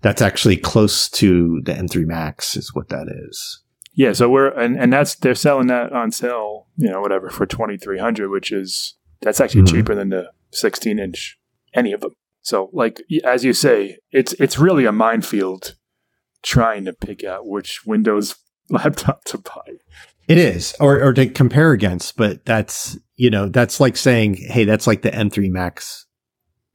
that's 0.00 0.22
actually 0.22 0.56
close 0.56 1.08
to 1.10 1.60
the 1.64 1.72
M3 1.72 2.04
Max, 2.06 2.56
is 2.56 2.74
what 2.74 2.88
that 2.90 3.08
is. 3.28 3.62
Yeah, 3.96 4.12
so 4.12 4.28
we're 4.28 4.48
and, 4.48 4.76
and 4.76 4.92
that's 4.92 5.14
they're 5.14 5.34
selling 5.36 5.68
that 5.68 5.92
on 5.92 6.10
sale, 6.10 6.66
you 6.76 6.90
know, 6.90 7.00
whatever 7.00 7.30
for 7.30 7.46
twenty 7.46 7.76
three 7.78 7.98
hundred, 7.98 8.28
which 8.30 8.50
is 8.50 8.94
that's 9.20 9.40
actually 9.40 9.62
Mhm. 9.62 9.70
cheaper 9.70 9.94
than 9.94 10.08
the 10.08 10.30
sixteen 10.50 10.98
inch, 10.98 11.38
any 11.74 11.92
of 11.92 12.00
them. 12.00 12.12
So, 12.42 12.70
like 12.72 13.00
as 13.24 13.44
you 13.44 13.52
say, 13.52 13.98
it's 14.10 14.32
it's 14.34 14.58
really 14.58 14.84
a 14.84 14.92
minefield 14.92 15.76
trying 16.44 16.84
to 16.84 16.92
pick 16.92 17.24
out 17.24 17.46
which 17.46 17.84
Windows 17.84 18.36
laptop 18.70 19.24
to 19.24 19.38
buy. 19.38 19.78
It 20.28 20.38
is, 20.38 20.74
or 20.80 21.02
or 21.02 21.12
to 21.12 21.28
compare 21.28 21.72
against, 21.72 22.16
but 22.16 22.44
that's 22.46 22.96
you 23.16 23.30
know 23.30 23.48
that's 23.48 23.80
like 23.80 23.96
saying, 23.96 24.36
hey, 24.36 24.64
that's 24.64 24.86
like 24.86 25.02
the 25.02 25.10
M3 25.10 25.50
Max, 25.50 26.06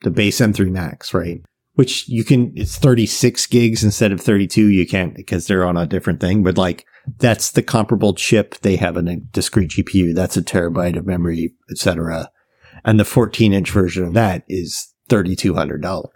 the 0.03 0.11
base 0.11 0.39
M3 0.39 0.69
Max, 0.69 1.13
right? 1.13 1.41
Which 1.73 2.09
you 2.09 2.25
can, 2.25 2.51
it's 2.57 2.77
36 2.77 3.45
gigs 3.47 3.85
instead 3.85 4.11
of 4.11 4.19
32. 4.19 4.67
You 4.67 4.85
can't 4.85 5.15
because 5.15 5.47
they're 5.47 5.65
on 5.65 5.77
a 5.77 5.87
different 5.87 6.19
thing, 6.19 6.43
but 6.43 6.57
like 6.57 6.85
that's 7.17 7.51
the 7.51 7.63
comparable 7.63 8.13
chip. 8.13 8.59
They 8.59 8.75
have 8.75 8.97
a 8.97 9.15
discrete 9.31 9.71
GPU. 9.71 10.13
That's 10.13 10.37
a 10.37 10.41
terabyte 10.41 10.97
of 10.97 11.07
memory, 11.07 11.53
etc. 11.71 12.29
And 12.85 12.99
the 12.99 13.05
14 13.05 13.53
inch 13.53 13.71
version 13.71 14.03
of 14.03 14.13
that 14.13 14.43
is 14.47 14.93
$3,200. 15.09 16.09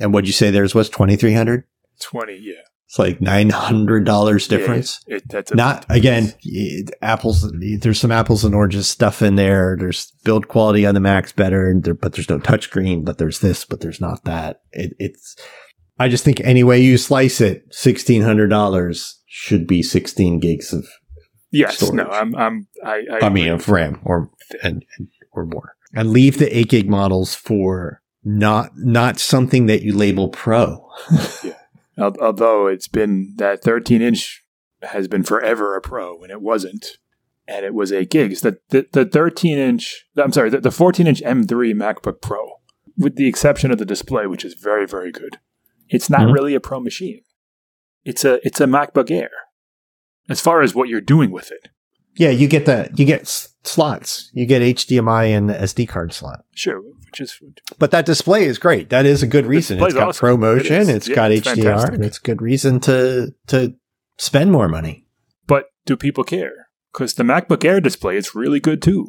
And 0.00 0.12
what'd 0.12 0.26
you 0.26 0.32
say 0.32 0.50
theirs 0.50 0.74
was 0.74 0.88
2,300? 0.88 1.64
Twenty, 2.00 2.38
yeah, 2.40 2.62
It's 2.86 2.98
like 2.98 3.18
$900 3.18 4.48
difference 4.48 5.00
Yeah, 5.06 5.18
it, 5.30 5.54
not 5.54 5.86
again 5.88 6.32
it- 6.42 6.94
apples 7.02 7.50
there's 7.80 7.98
some 7.98 8.12
apples 8.12 8.44
and 8.44 8.54
oranges 8.54 8.88
stuff 8.88 9.22
in 9.22 9.36
there. 9.36 9.76
There's 9.78 10.12
build 10.24 10.48
quality 10.48 10.86
on 10.86 10.94
the 10.94 11.00
Mac's 11.00 11.32
better 11.32 11.68
and 11.68 11.82
there, 11.82 11.94
but 11.94 12.12
there's 12.12 12.28
no 12.28 12.38
touchscreen 12.38 13.04
but 13.04 13.18
there's 13.18 13.40
this 13.40 13.64
but 13.64 13.80
there's 13.80 14.00
not 14.00 14.24
that. 14.24 14.60
It, 14.72 14.94
it's 14.98 15.36
i 15.98 16.08
just 16.08 16.24
think 16.24 16.40
any 16.40 16.64
way 16.64 16.80
you 16.80 16.98
slice 16.98 17.40
it 17.40 17.70
$1600 17.72 19.12
should 19.26 19.66
be 19.66 19.82
16 19.82 20.40
gigs 20.40 20.72
of 20.72 20.86
yes. 21.50 21.76
storage. 21.76 21.94
No, 21.94 22.04
I'm 22.04 22.34
I'm 22.36 22.68
I 22.84 23.02
I, 23.20 23.26
i 23.26 23.28
mean 23.28 23.48
of 23.48 23.68
ram 23.68 24.00
or 24.04 24.30
and, 24.62 24.84
and 24.98 25.08
or 25.32 25.46
more. 25.46 25.74
And 25.94 26.10
leave 26.10 26.38
the 26.38 26.56
8 26.56 26.68
gig 26.68 26.88
models 26.90 27.34
for 27.34 28.02
not 28.24 28.70
not 28.76 29.18
something 29.18 29.66
that 29.66 29.82
you 29.82 29.96
label 29.96 30.28
pro. 30.28 30.88
Al- 31.10 31.54
although 31.98 32.66
it's 32.66 32.88
been 32.88 33.34
that 33.36 33.62
13 33.62 34.02
inch 34.02 34.44
has 34.82 35.08
been 35.08 35.22
forever 35.22 35.76
a 35.76 35.80
pro 35.80 36.22
and 36.22 36.30
it 36.30 36.42
wasn't. 36.42 36.98
And 37.46 37.64
it 37.66 37.74
was 37.74 37.92
8 37.92 38.10
gigs 38.10 38.40
the, 38.40 38.58
the, 38.70 38.86
the 38.92 39.04
13 39.04 39.58
inch 39.58 40.06
i'm 40.16 40.32
sorry 40.32 40.48
the, 40.48 40.60
the 40.60 40.70
14 40.70 41.06
inch 41.06 41.20
m3 41.20 41.74
macbook 41.74 42.22
pro 42.22 42.52
with 42.96 43.16
the 43.16 43.28
exception 43.28 43.70
of 43.70 43.76
the 43.78 43.84
display 43.84 44.26
which 44.26 44.44
is 44.46 44.54
very 44.54 44.86
very 44.86 45.12
good. 45.12 45.38
It's 45.90 46.08
not 46.08 46.20
Mhm. 46.22 46.32
really 46.34 46.54
a 46.54 46.60
pro 46.60 46.80
machine. 46.80 47.20
It's 48.04 48.24
a 48.24 48.40
it's 48.46 48.60
a 48.60 48.66
macbook 48.66 49.10
air 49.10 49.30
as 50.28 50.40
far 50.40 50.62
as 50.62 50.74
what 50.74 50.88
you're 50.88 51.00
doing 51.02 51.30
with 51.30 51.50
it. 51.52 51.68
Yeah 52.16 52.30
you 52.30 52.48
get 52.48 52.64
the 52.66 52.90
you 52.96 53.04
get 53.04 53.22
s- 53.22 53.53
slots 53.66 54.30
you 54.34 54.46
get 54.46 54.62
hdmi 54.62 55.28
and 55.36 55.48
the 55.48 55.54
sd 55.54 55.88
card 55.88 56.12
slot 56.12 56.44
sure 56.54 56.80
which 56.80 57.20
is 57.20 57.38
But 57.78 57.92
that 57.92 58.06
display 58.06 58.44
is 58.44 58.58
great. 58.58 58.90
That 58.90 59.06
is 59.06 59.22
a 59.22 59.28
good 59.28 59.46
reason. 59.46 59.80
It's 59.80 59.94
got 59.94 60.08
awesome. 60.08 60.18
pro 60.18 60.34
It 60.34 60.38
motion. 60.38 60.74
is. 60.76 60.88
It's 60.88 61.08
Yeah, 61.08 61.14
got 61.14 61.30
it's 61.30 61.46
HDR. 61.46 61.54
fantastic. 61.54 61.94
And 61.94 62.04
it's 62.04 62.18
a 62.18 62.22
good 62.22 62.42
reason 62.42 62.80
to 62.80 63.32
to 63.46 63.74
spend 64.18 64.50
more 64.50 64.66
money. 64.68 65.06
But 65.46 65.66
do 65.86 65.96
people 65.96 66.24
care? 66.24 66.66
Because 66.92 67.14
the 67.14 67.22
MacBook 67.22 67.64
Air 67.64 67.80
display 67.80 68.16
is 68.16 68.34
really 68.34 68.58
good 68.58 68.82
too. 68.82 69.06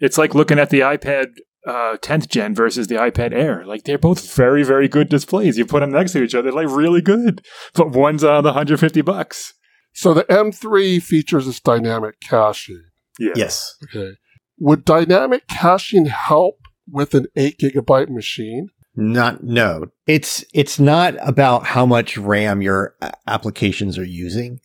It's 0.00 0.16
like 0.16 0.34
looking 0.34 0.58
at 0.58 0.70
the 0.70 0.80
iPad 0.80 1.26
uh, 1.66 1.98
10th 2.00 2.28
gen 2.28 2.54
versus 2.54 2.86
the 2.86 2.94
iPad 2.94 3.34
Air. 3.34 3.64
Like 3.66 3.84
they're 3.84 3.98
both 3.98 4.34
very, 4.34 4.62
very 4.62 4.88
good 4.88 5.10
displays. 5.10 5.58
You 5.58 5.66
put 5.66 5.80
them 5.80 5.90
next 5.92 6.12
to 6.12 6.22
each 6.22 6.34
other, 6.34 6.50
they're 6.50 6.64
like 6.66 6.74
really 6.74 7.02
good. 7.02 7.44
But 7.74 7.90
one's 7.90 8.24
on 8.24 8.44
the 8.44 8.48
150 8.52 9.02
bucks. 9.02 9.52
So 9.92 10.14
the 10.14 10.24
M3 10.24 11.02
features 11.02 11.44
this 11.44 11.60
dynamic 11.60 12.18
caching. 12.20 12.82
Yeah. 13.18 13.32
Yes. 13.36 13.76
Okay. 13.84 14.12
Would 14.58 14.84
dynamic 14.84 15.46
caching 15.48 16.06
help 16.06 16.60
with 16.90 17.14
an 17.14 17.26
8 17.36 17.58
gigabyte 17.58 18.08
machine? 18.08 18.68
Not 18.94 19.42
no. 19.42 19.86
It's 20.06 20.44
it's 20.52 20.78
not 20.78 21.14
about 21.20 21.64
how 21.64 21.86
much 21.86 22.18
RAM 22.18 22.60
your 22.60 22.94
applications 23.26 23.96
are 23.96 24.04
using. 24.04 24.60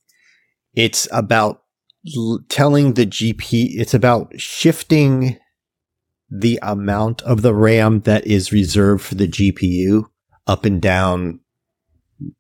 It's 0.75 1.07
about 1.11 1.63
l- 2.15 2.39
telling 2.49 2.93
the 2.93 3.05
GP. 3.05 3.69
It's 3.79 3.93
about 3.93 4.33
shifting 4.39 5.37
the 6.29 6.59
amount 6.61 7.21
of 7.21 7.41
the 7.41 7.55
RAM 7.55 8.01
that 8.01 8.27
is 8.27 8.51
reserved 8.51 9.03
for 9.05 9.15
the 9.15 9.29
GPU 9.29 10.03
up 10.45 10.65
and 10.65 10.81
down, 10.81 11.39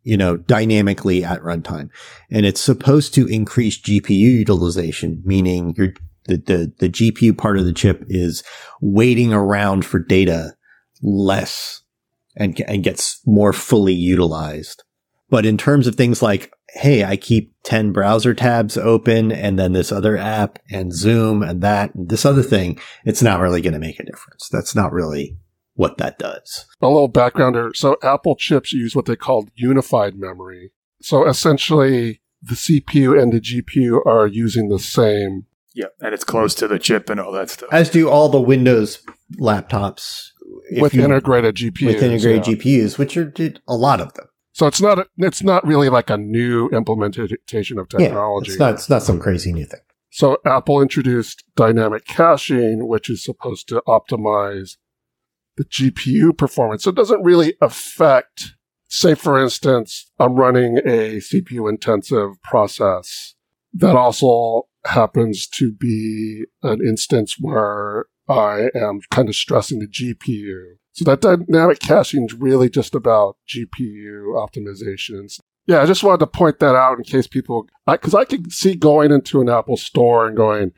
you 0.03 0.17
know, 0.17 0.37
dynamically 0.37 1.23
at 1.23 1.41
runtime. 1.41 1.89
And 2.31 2.45
it's 2.45 2.61
supposed 2.61 3.13
to 3.15 3.27
increase 3.27 3.79
GPU 3.79 4.09
utilization, 4.09 5.21
meaning 5.25 5.73
your 5.77 5.93
the, 6.27 6.37
the, 6.37 6.73
the 6.79 6.89
GPU 6.89 7.37
part 7.37 7.57
of 7.57 7.65
the 7.65 7.73
chip 7.73 8.03
is 8.07 8.43
waiting 8.81 9.33
around 9.33 9.85
for 9.85 9.99
data 9.99 10.55
less 11.01 11.81
and, 12.35 12.59
and 12.67 12.83
gets 12.83 13.21
more 13.25 13.53
fully 13.53 13.93
utilized. 13.93 14.83
But 15.29 15.45
in 15.45 15.57
terms 15.57 15.87
of 15.87 15.95
things 15.95 16.21
like, 16.21 16.51
hey, 16.69 17.03
I 17.03 17.17
keep 17.17 17.53
10 17.63 17.91
browser 17.91 18.33
tabs 18.33 18.77
open 18.77 19.31
and 19.31 19.57
then 19.57 19.73
this 19.73 19.91
other 19.91 20.17
app 20.17 20.59
and 20.69 20.93
Zoom 20.93 21.41
and 21.43 21.61
that 21.61 21.95
and 21.95 22.09
this 22.09 22.25
other 22.25 22.43
thing, 22.43 22.79
it's 23.05 23.21
not 23.21 23.39
really 23.39 23.61
going 23.61 23.73
to 23.73 23.79
make 23.79 23.99
a 23.99 24.05
difference. 24.05 24.49
That's 24.51 24.75
not 24.75 24.91
really 24.91 25.37
what 25.77 25.97
that 25.99 26.19
does. 26.19 26.65
A 26.81 26.87
little 26.87 27.09
backgrounder. 27.09 27.73
So 27.75 27.97
Apple 28.03 28.35
chips 28.35 28.73
use 28.73 28.95
what 28.95 29.05
they 29.05 29.15
call 29.15 29.47
unified 29.55 30.17
memory. 30.17 30.71
So 31.01 31.27
essentially 31.27 32.21
the 32.41 32.55
CPU 32.55 33.19
and 33.19 33.31
the 33.31 33.39
GPU 33.39 34.05
are 34.05 34.27
using 34.27 34.69
the 34.69 34.79
same. 34.79 35.45
Yeah, 35.73 35.85
and 36.01 36.13
it's 36.13 36.23
close 36.23 36.55
to 36.55 36.67
the 36.67 36.79
chip 36.79 37.09
and 37.09 37.19
all 37.19 37.31
that 37.33 37.51
stuff. 37.51 37.69
As 37.71 37.89
do 37.91 38.09
all 38.09 38.29
the 38.29 38.41
Windows 38.41 39.03
laptops 39.39 40.31
with 40.71 40.95
you, 40.95 41.03
integrated 41.03 41.55
GPUs. 41.55 41.85
With 41.85 42.03
integrated 42.03 42.47
yeah. 42.47 42.53
GPUs, 42.55 42.97
which 42.97 43.15
are 43.15 43.31
a 43.67 43.75
lot 43.75 44.01
of 44.01 44.13
them. 44.15 44.25
So 44.53 44.65
it's 44.65 44.81
not 44.81 44.97
a, 44.97 45.05
it's 45.17 45.43
not 45.43 45.65
really 45.67 45.89
like 45.89 46.09
a 46.09 46.17
new 46.17 46.67
implementation 46.69 47.77
of 47.77 47.89
technology. 47.89 48.49
Yeah, 48.49 48.53
it's 48.53 48.59
not 48.59 48.73
it's 48.73 48.89
not 48.89 49.03
some 49.03 49.19
crazy 49.19 49.53
new 49.53 49.65
thing. 49.65 49.81
So 50.09 50.37
Apple 50.47 50.81
introduced 50.81 51.43
dynamic 51.55 52.05
caching, 52.05 52.87
which 52.87 53.07
is 53.07 53.23
supposed 53.23 53.67
to 53.67 53.83
optimize 53.87 54.77
the 55.57 55.65
GPU 55.65 56.37
performance. 56.37 56.83
So 56.83 56.91
it 56.91 56.95
doesn't 56.95 57.23
really 57.23 57.55
affect, 57.61 58.53
say, 58.87 59.15
for 59.15 59.41
instance, 59.41 60.09
I'm 60.19 60.35
running 60.35 60.77
a 60.77 61.17
CPU 61.17 61.69
intensive 61.69 62.41
process 62.43 63.35
that 63.73 63.95
also 63.95 64.67
happens 64.85 65.47
to 65.47 65.71
be 65.71 66.45
an 66.63 66.79
instance 66.81 67.35
where 67.39 68.05
I 68.29 68.69
am 68.73 69.01
kind 69.11 69.29
of 69.29 69.35
stressing 69.35 69.79
the 69.79 69.87
GPU. 69.87 70.77
So 70.93 71.05
that 71.05 71.21
dynamic 71.21 71.79
caching 71.79 72.25
is 72.25 72.33
really 72.33 72.69
just 72.69 72.95
about 72.95 73.37
GPU 73.47 74.33
optimizations. 74.35 75.39
Yeah, 75.67 75.81
I 75.81 75.85
just 75.85 76.03
wanted 76.03 76.19
to 76.19 76.27
point 76.27 76.59
that 76.59 76.75
out 76.75 76.97
in 76.97 77.03
case 77.03 77.27
people, 77.27 77.67
because 77.85 78.15
I, 78.15 78.21
I 78.21 78.25
could 78.25 78.51
see 78.51 78.75
going 78.75 79.11
into 79.11 79.41
an 79.41 79.49
Apple 79.49 79.77
store 79.77 80.27
and 80.27 80.35
going, 80.35 80.71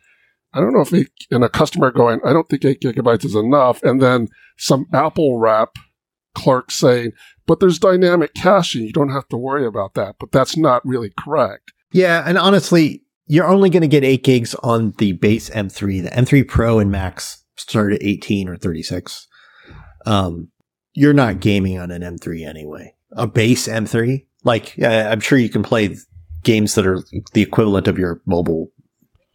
I 0.53 0.59
don't 0.59 0.73
know 0.73 0.81
if, 0.81 0.93
eight, 0.93 1.11
and 1.31 1.43
a 1.43 1.49
customer 1.49 1.91
going, 1.91 2.19
I 2.25 2.33
don't 2.33 2.49
think 2.49 2.65
eight 2.65 2.81
gigabytes 2.81 3.25
is 3.25 3.35
enough. 3.35 3.81
And 3.83 4.01
then 4.01 4.27
some 4.57 4.87
Apple 4.93 5.39
rep 5.39 5.75
clerk 6.35 6.71
saying, 6.71 7.11
but 7.45 7.59
there's 7.59 7.79
dynamic 7.79 8.33
caching. 8.33 8.83
You 8.83 8.93
don't 8.93 9.09
have 9.09 9.27
to 9.29 9.37
worry 9.37 9.65
about 9.65 9.93
that. 9.95 10.15
But 10.19 10.31
that's 10.31 10.57
not 10.57 10.85
really 10.85 11.11
correct. 11.19 11.71
Yeah. 11.91 12.23
And 12.25 12.37
honestly, 12.37 13.03
you're 13.27 13.47
only 13.47 13.69
going 13.69 13.81
to 13.81 13.87
get 13.87 14.03
eight 14.03 14.23
gigs 14.23 14.55
on 14.55 14.93
the 14.97 15.13
base 15.13 15.49
M3. 15.49 16.03
The 16.03 16.09
M3 16.09 16.47
Pro 16.47 16.79
and 16.79 16.91
Max 16.91 17.43
start 17.55 17.93
at 17.93 18.03
18 18.03 18.47
or 18.49 18.55
36 18.55 19.27
um, 20.05 20.49
you're 20.93 21.13
not 21.13 21.39
gaming 21.39 21.79
on 21.79 21.91
an 21.91 22.01
M3 22.01 22.47
anyway. 22.47 22.93
A 23.13 23.27
base 23.27 23.67
M3, 23.67 24.25
like 24.43 24.75
I'm 24.83 25.19
sure 25.19 25.37
you 25.37 25.49
can 25.49 25.63
play 25.63 25.95
games 26.43 26.75
that 26.75 26.85
are 26.85 27.03
the 27.33 27.41
equivalent 27.41 27.87
of 27.87 27.97
your 27.97 28.21
mobile 28.25 28.71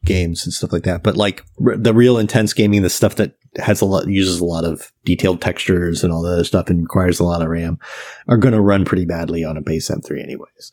games 0.04 0.44
and 0.44 0.52
stuff 0.52 0.72
like 0.72 0.84
that. 0.84 1.02
But 1.02 1.16
like 1.16 1.44
r- 1.64 1.76
the 1.76 1.94
real 1.94 2.18
intense 2.18 2.52
gaming, 2.52 2.82
the 2.82 2.90
stuff 2.90 3.16
that 3.16 3.36
has 3.56 3.80
a 3.80 3.84
lot, 3.84 4.08
uses 4.08 4.40
a 4.40 4.44
lot 4.44 4.64
of 4.64 4.92
detailed 5.04 5.40
textures 5.40 6.02
and 6.02 6.12
all 6.12 6.22
that 6.22 6.32
other 6.32 6.44
stuff 6.44 6.68
and 6.68 6.82
requires 6.82 7.20
a 7.20 7.24
lot 7.24 7.42
of 7.42 7.48
RAM 7.48 7.78
are 8.28 8.36
going 8.36 8.54
to 8.54 8.60
run 8.60 8.84
pretty 8.84 9.04
badly 9.04 9.44
on 9.44 9.56
a 9.56 9.62
base 9.62 9.90
M3 9.90 10.22
anyways. 10.22 10.72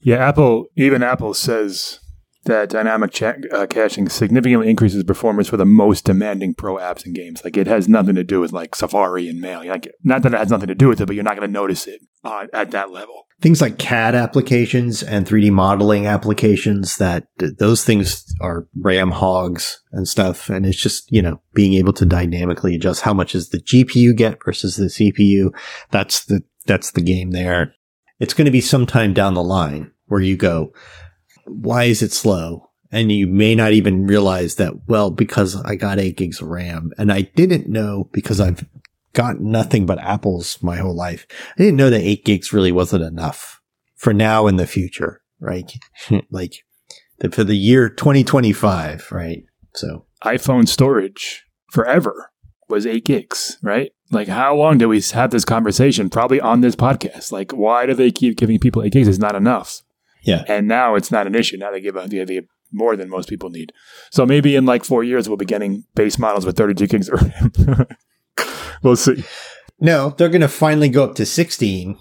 Yeah. 0.00 0.16
Apple, 0.16 0.66
even 0.76 1.02
Apple 1.02 1.34
says 1.34 2.00
that 2.44 2.70
dynamic 2.70 3.20
uh, 3.22 3.66
caching 3.66 4.08
significantly 4.08 4.70
increases 4.70 5.04
performance 5.04 5.48
for 5.48 5.56
the 5.56 5.66
most 5.66 6.04
demanding 6.04 6.54
pro 6.54 6.76
apps 6.76 7.04
and 7.04 7.14
games. 7.14 7.44
Like 7.44 7.56
it 7.56 7.66
has 7.66 7.88
nothing 7.88 8.14
to 8.14 8.24
do 8.24 8.40
with 8.40 8.52
like 8.52 8.74
Safari 8.74 9.28
and 9.28 9.40
Mail. 9.40 9.64
Like 9.64 9.92
not 10.02 10.22
that 10.22 10.34
it 10.34 10.38
has 10.38 10.50
nothing 10.50 10.68
to 10.68 10.74
do 10.74 10.88
with 10.88 11.00
it, 11.00 11.06
but 11.06 11.14
you're 11.14 11.24
not 11.24 11.36
going 11.36 11.48
to 11.48 11.52
notice 11.52 11.86
it 11.86 12.00
uh, 12.24 12.46
at 12.52 12.70
that 12.72 12.90
level. 12.90 13.27
Things 13.40 13.60
like 13.60 13.78
CAD 13.78 14.16
applications 14.16 15.02
and 15.02 15.24
3D 15.24 15.52
modeling 15.52 16.06
applications 16.06 16.96
that 16.96 17.28
those 17.38 17.84
things 17.84 18.24
are 18.40 18.66
RAM 18.80 19.12
hogs 19.12 19.80
and 19.92 20.08
stuff. 20.08 20.50
And 20.50 20.66
it's 20.66 20.80
just, 20.80 21.10
you 21.12 21.22
know, 21.22 21.40
being 21.54 21.74
able 21.74 21.92
to 21.94 22.04
dynamically 22.04 22.74
adjust 22.74 23.02
how 23.02 23.14
much 23.14 23.36
is 23.36 23.50
the 23.50 23.60
GPU 23.60 24.16
get 24.16 24.44
versus 24.44 24.76
the 24.76 24.86
CPU. 24.86 25.50
That's 25.92 26.24
the, 26.24 26.42
that's 26.66 26.90
the 26.90 27.00
game 27.00 27.30
there. 27.30 27.74
It's 28.18 28.34
going 28.34 28.46
to 28.46 28.50
be 28.50 28.60
sometime 28.60 29.14
down 29.14 29.34
the 29.34 29.42
line 29.42 29.92
where 30.06 30.20
you 30.20 30.36
go, 30.36 30.72
why 31.46 31.84
is 31.84 32.02
it 32.02 32.12
slow? 32.12 32.70
And 32.90 33.12
you 33.12 33.26
may 33.26 33.54
not 33.54 33.72
even 33.72 34.06
realize 34.06 34.56
that, 34.56 34.88
well, 34.88 35.10
because 35.10 35.54
I 35.62 35.76
got 35.76 35.98
eight 35.98 36.16
gigs 36.16 36.40
of 36.40 36.48
RAM 36.48 36.90
and 36.98 37.12
I 37.12 37.22
didn't 37.22 37.68
know 37.68 38.08
because 38.12 38.40
I've 38.40 38.64
got 39.12 39.40
nothing 39.40 39.86
but 39.86 39.98
apples 39.98 40.58
my 40.62 40.76
whole 40.76 40.94
life. 40.94 41.26
I 41.58 41.62
didn't 41.62 41.76
know 41.76 41.90
that 41.90 42.00
eight 42.00 42.24
gigs 42.24 42.52
really 42.52 42.72
wasn't 42.72 43.04
enough 43.04 43.60
for 43.96 44.12
now 44.12 44.46
and 44.46 44.58
the 44.58 44.66
future, 44.66 45.22
right? 45.40 45.72
Hmm. 46.06 46.18
like 46.30 46.64
the, 47.18 47.30
for 47.30 47.44
the 47.44 47.56
year 47.56 47.88
2025, 47.88 49.10
right? 49.10 49.44
So 49.74 50.06
iPhone 50.24 50.68
storage 50.68 51.44
forever 51.70 52.30
was 52.68 52.86
eight 52.86 53.04
gigs, 53.04 53.58
right? 53.62 53.92
Like, 54.10 54.28
how 54.28 54.54
long 54.54 54.78
did 54.78 54.86
we 54.86 55.00
have 55.00 55.30
this 55.30 55.44
conversation? 55.44 56.08
Probably 56.08 56.40
on 56.40 56.60
this 56.60 56.76
podcast. 56.76 57.30
Like, 57.32 57.52
why 57.52 57.86
do 57.86 57.94
they 57.94 58.10
keep 58.10 58.36
giving 58.36 58.58
people 58.58 58.82
eight 58.82 58.92
gigs? 58.92 59.08
It's 59.08 59.18
not 59.18 59.34
enough. 59.34 59.82
Yeah. 60.22 60.44
And 60.48 60.66
now 60.66 60.94
it's 60.94 61.10
not 61.10 61.26
an 61.26 61.34
issue. 61.34 61.56
Now 61.56 61.70
they 61.70 61.80
give 61.80 61.96
a, 61.96 62.06
the 62.06 62.24
give 62.24 62.46
more 62.72 62.96
than 62.96 63.08
most 63.08 63.28
people 63.28 63.50
need. 63.50 63.72
So 64.10 64.26
maybe 64.26 64.56
in 64.56 64.66
like 64.66 64.84
four 64.84 65.04
years, 65.04 65.28
we'll 65.28 65.38
be 65.38 65.44
getting 65.44 65.84
base 65.94 66.18
models 66.18 66.44
with 66.44 66.56
32 66.56 66.86
gigs. 66.86 67.10
we'll 68.82 68.96
see. 68.96 69.24
No, 69.80 70.10
they're 70.10 70.28
going 70.28 70.40
to 70.40 70.48
finally 70.48 70.88
go 70.88 71.04
up 71.04 71.14
to 71.16 71.26
16 71.26 71.98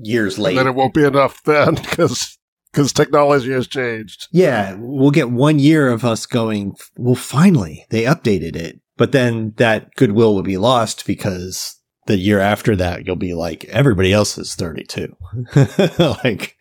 years 0.00 0.38
later. 0.38 0.58
And 0.60 0.66
then 0.66 0.74
it 0.74 0.76
won't 0.76 0.94
be 0.94 1.04
enough 1.04 1.42
then 1.44 1.74
because 1.90 2.38
because 2.72 2.92
technology 2.92 3.52
has 3.52 3.68
changed. 3.68 4.26
Yeah, 4.32 4.74
we'll 4.76 5.12
get 5.12 5.30
one 5.30 5.60
year 5.60 5.90
of 5.90 6.04
us 6.04 6.26
going, 6.26 6.74
well, 6.96 7.14
finally, 7.14 7.86
they 7.90 8.02
updated 8.02 8.56
it. 8.56 8.80
But 8.96 9.12
then 9.12 9.54
that 9.58 9.94
goodwill 9.94 10.34
will 10.34 10.42
be 10.42 10.56
lost 10.56 11.06
because 11.06 11.80
the 12.06 12.18
year 12.18 12.40
after 12.40 12.74
that, 12.76 13.06
you'll 13.06 13.16
be 13.16 13.34
like, 13.34 13.64
everybody 13.66 14.12
else 14.12 14.36
is 14.38 14.56
32. 14.56 15.16
like, 15.98 16.56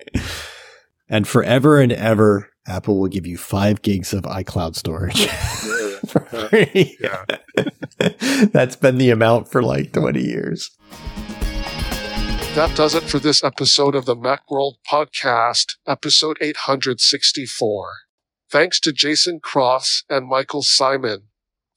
and 1.10 1.28
forever 1.28 1.80
and 1.80 1.92
ever, 1.92 2.50
Apple 2.68 3.00
will 3.00 3.10
give 3.10 3.28
you 3.28 3.38
five 3.38 3.82
gigs 3.82 4.14
of 4.14 4.24
iCloud 4.24 4.76
storage. 4.76 5.28
Uh, 6.34 6.66
yeah. 6.74 7.26
That's 8.52 8.76
been 8.76 8.98
the 8.98 9.10
amount 9.10 9.52
for 9.52 9.62
like 9.62 9.94
20 9.94 10.22
years. 10.22 10.72
That 12.56 12.76
does 12.76 12.94
it 12.94 13.04
for 13.04 13.20
this 13.20 13.44
episode 13.44 13.96
of 13.96 14.06
the 14.06 14.16
Macworld 14.16 14.76
Podcast, 14.90 15.76
episode 15.88 16.38
864. 16.42 17.92
Thanks 18.52 18.80
to 18.82 18.92
Jason 18.92 19.40
Cross 19.40 20.04
and 20.10 20.28
Michael 20.28 20.62
Simon. 20.62 21.30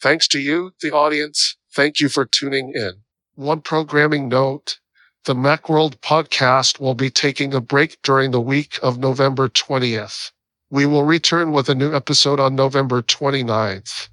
Thanks 0.02 0.28
to 0.28 0.38
you, 0.38 0.72
the 0.82 0.92
audience. 0.92 1.56
Thank 1.72 2.00
you 2.00 2.08
for 2.08 2.26
tuning 2.26 2.72
in. 2.74 3.02
One 3.34 3.60
programming 3.60 4.28
note. 4.28 4.78
The 5.24 5.34
Macworld 5.34 5.96
podcast 6.00 6.78
will 6.78 6.94
be 6.94 7.10
taking 7.10 7.54
a 7.54 7.60
break 7.60 7.96
during 8.02 8.30
the 8.30 8.40
week 8.40 8.78
of 8.82 8.98
November 8.98 9.48
20th. 9.48 10.30
We 10.70 10.84
will 10.84 11.04
return 11.04 11.52
with 11.52 11.68
a 11.68 11.74
new 11.74 11.94
episode 11.94 12.38
on 12.38 12.54
November 12.54 13.02
29th. 13.02 14.08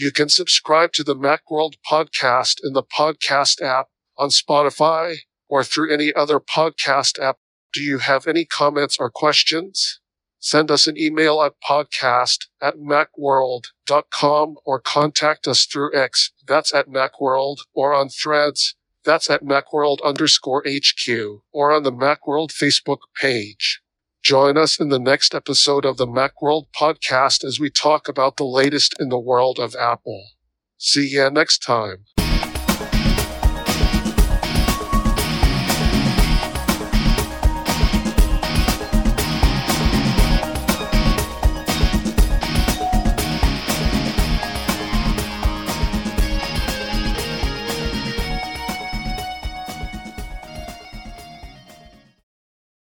You 0.00 0.12
can 0.12 0.28
subscribe 0.28 0.92
to 0.92 1.02
the 1.02 1.16
Macworld 1.16 1.72
podcast 1.84 2.60
in 2.62 2.72
the 2.72 2.84
podcast 2.84 3.60
app 3.60 3.88
on 4.16 4.28
Spotify 4.28 5.16
or 5.48 5.64
through 5.64 5.92
any 5.92 6.14
other 6.14 6.38
podcast 6.38 7.18
app. 7.18 7.38
Do 7.72 7.82
you 7.82 7.98
have 7.98 8.28
any 8.28 8.44
comments 8.44 8.96
or 9.00 9.10
questions? 9.10 9.98
Send 10.38 10.70
us 10.70 10.86
an 10.86 10.96
email 10.96 11.42
at 11.42 11.54
podcast 11.68 12.46
at 12.62 12.76
macworld.com 12.76 14.54
or 14.64 14.78
contact 14.78 15.48
us 15.48 15.66
through 15.66 15.92
X, 15.92 16.30
that's 16.46 16.72
at 16.72 16.86
Macworld, 16.86 17.56
or 17.74 17.92
on 17.92 18.08
threads, 18.08 18.76
that's 19.04 19.28
at 19.28 19.42
Macworld 19.42 19.98
underscore 20.04 20.62
HQ 20.64 21.42
or 21.50 21.72
on 21.72 21.82
the 21.82 21.90
Macworld 21.90 22.52
Facebook 22.52 23.00
page. 23.20 23.80
Join 24.28 24.58
us 24.58 24.78
in 24.78 24.90
the 24.90 24.98
next 24.98 25.34
episode 25.34 25.86
of 25.86 25.96
the 25.96 26.06
Macworld 26.06 26.66
podcast 26.78 27.42
as 27.42 27.58
we 27.58 27.70
talk 27.70 28.08
about 28.08 28.36
the 28.36 28.44
latest 28.44 28.94
in 29.00 29.08
the 29.08 29.18
world 29.18 29.58
of 29.58 29.74
Apple. 29.74 30.22
See 30.76 31.14
ya 31.14 31.30
next 31.30 31.60
time. 31.60 32.04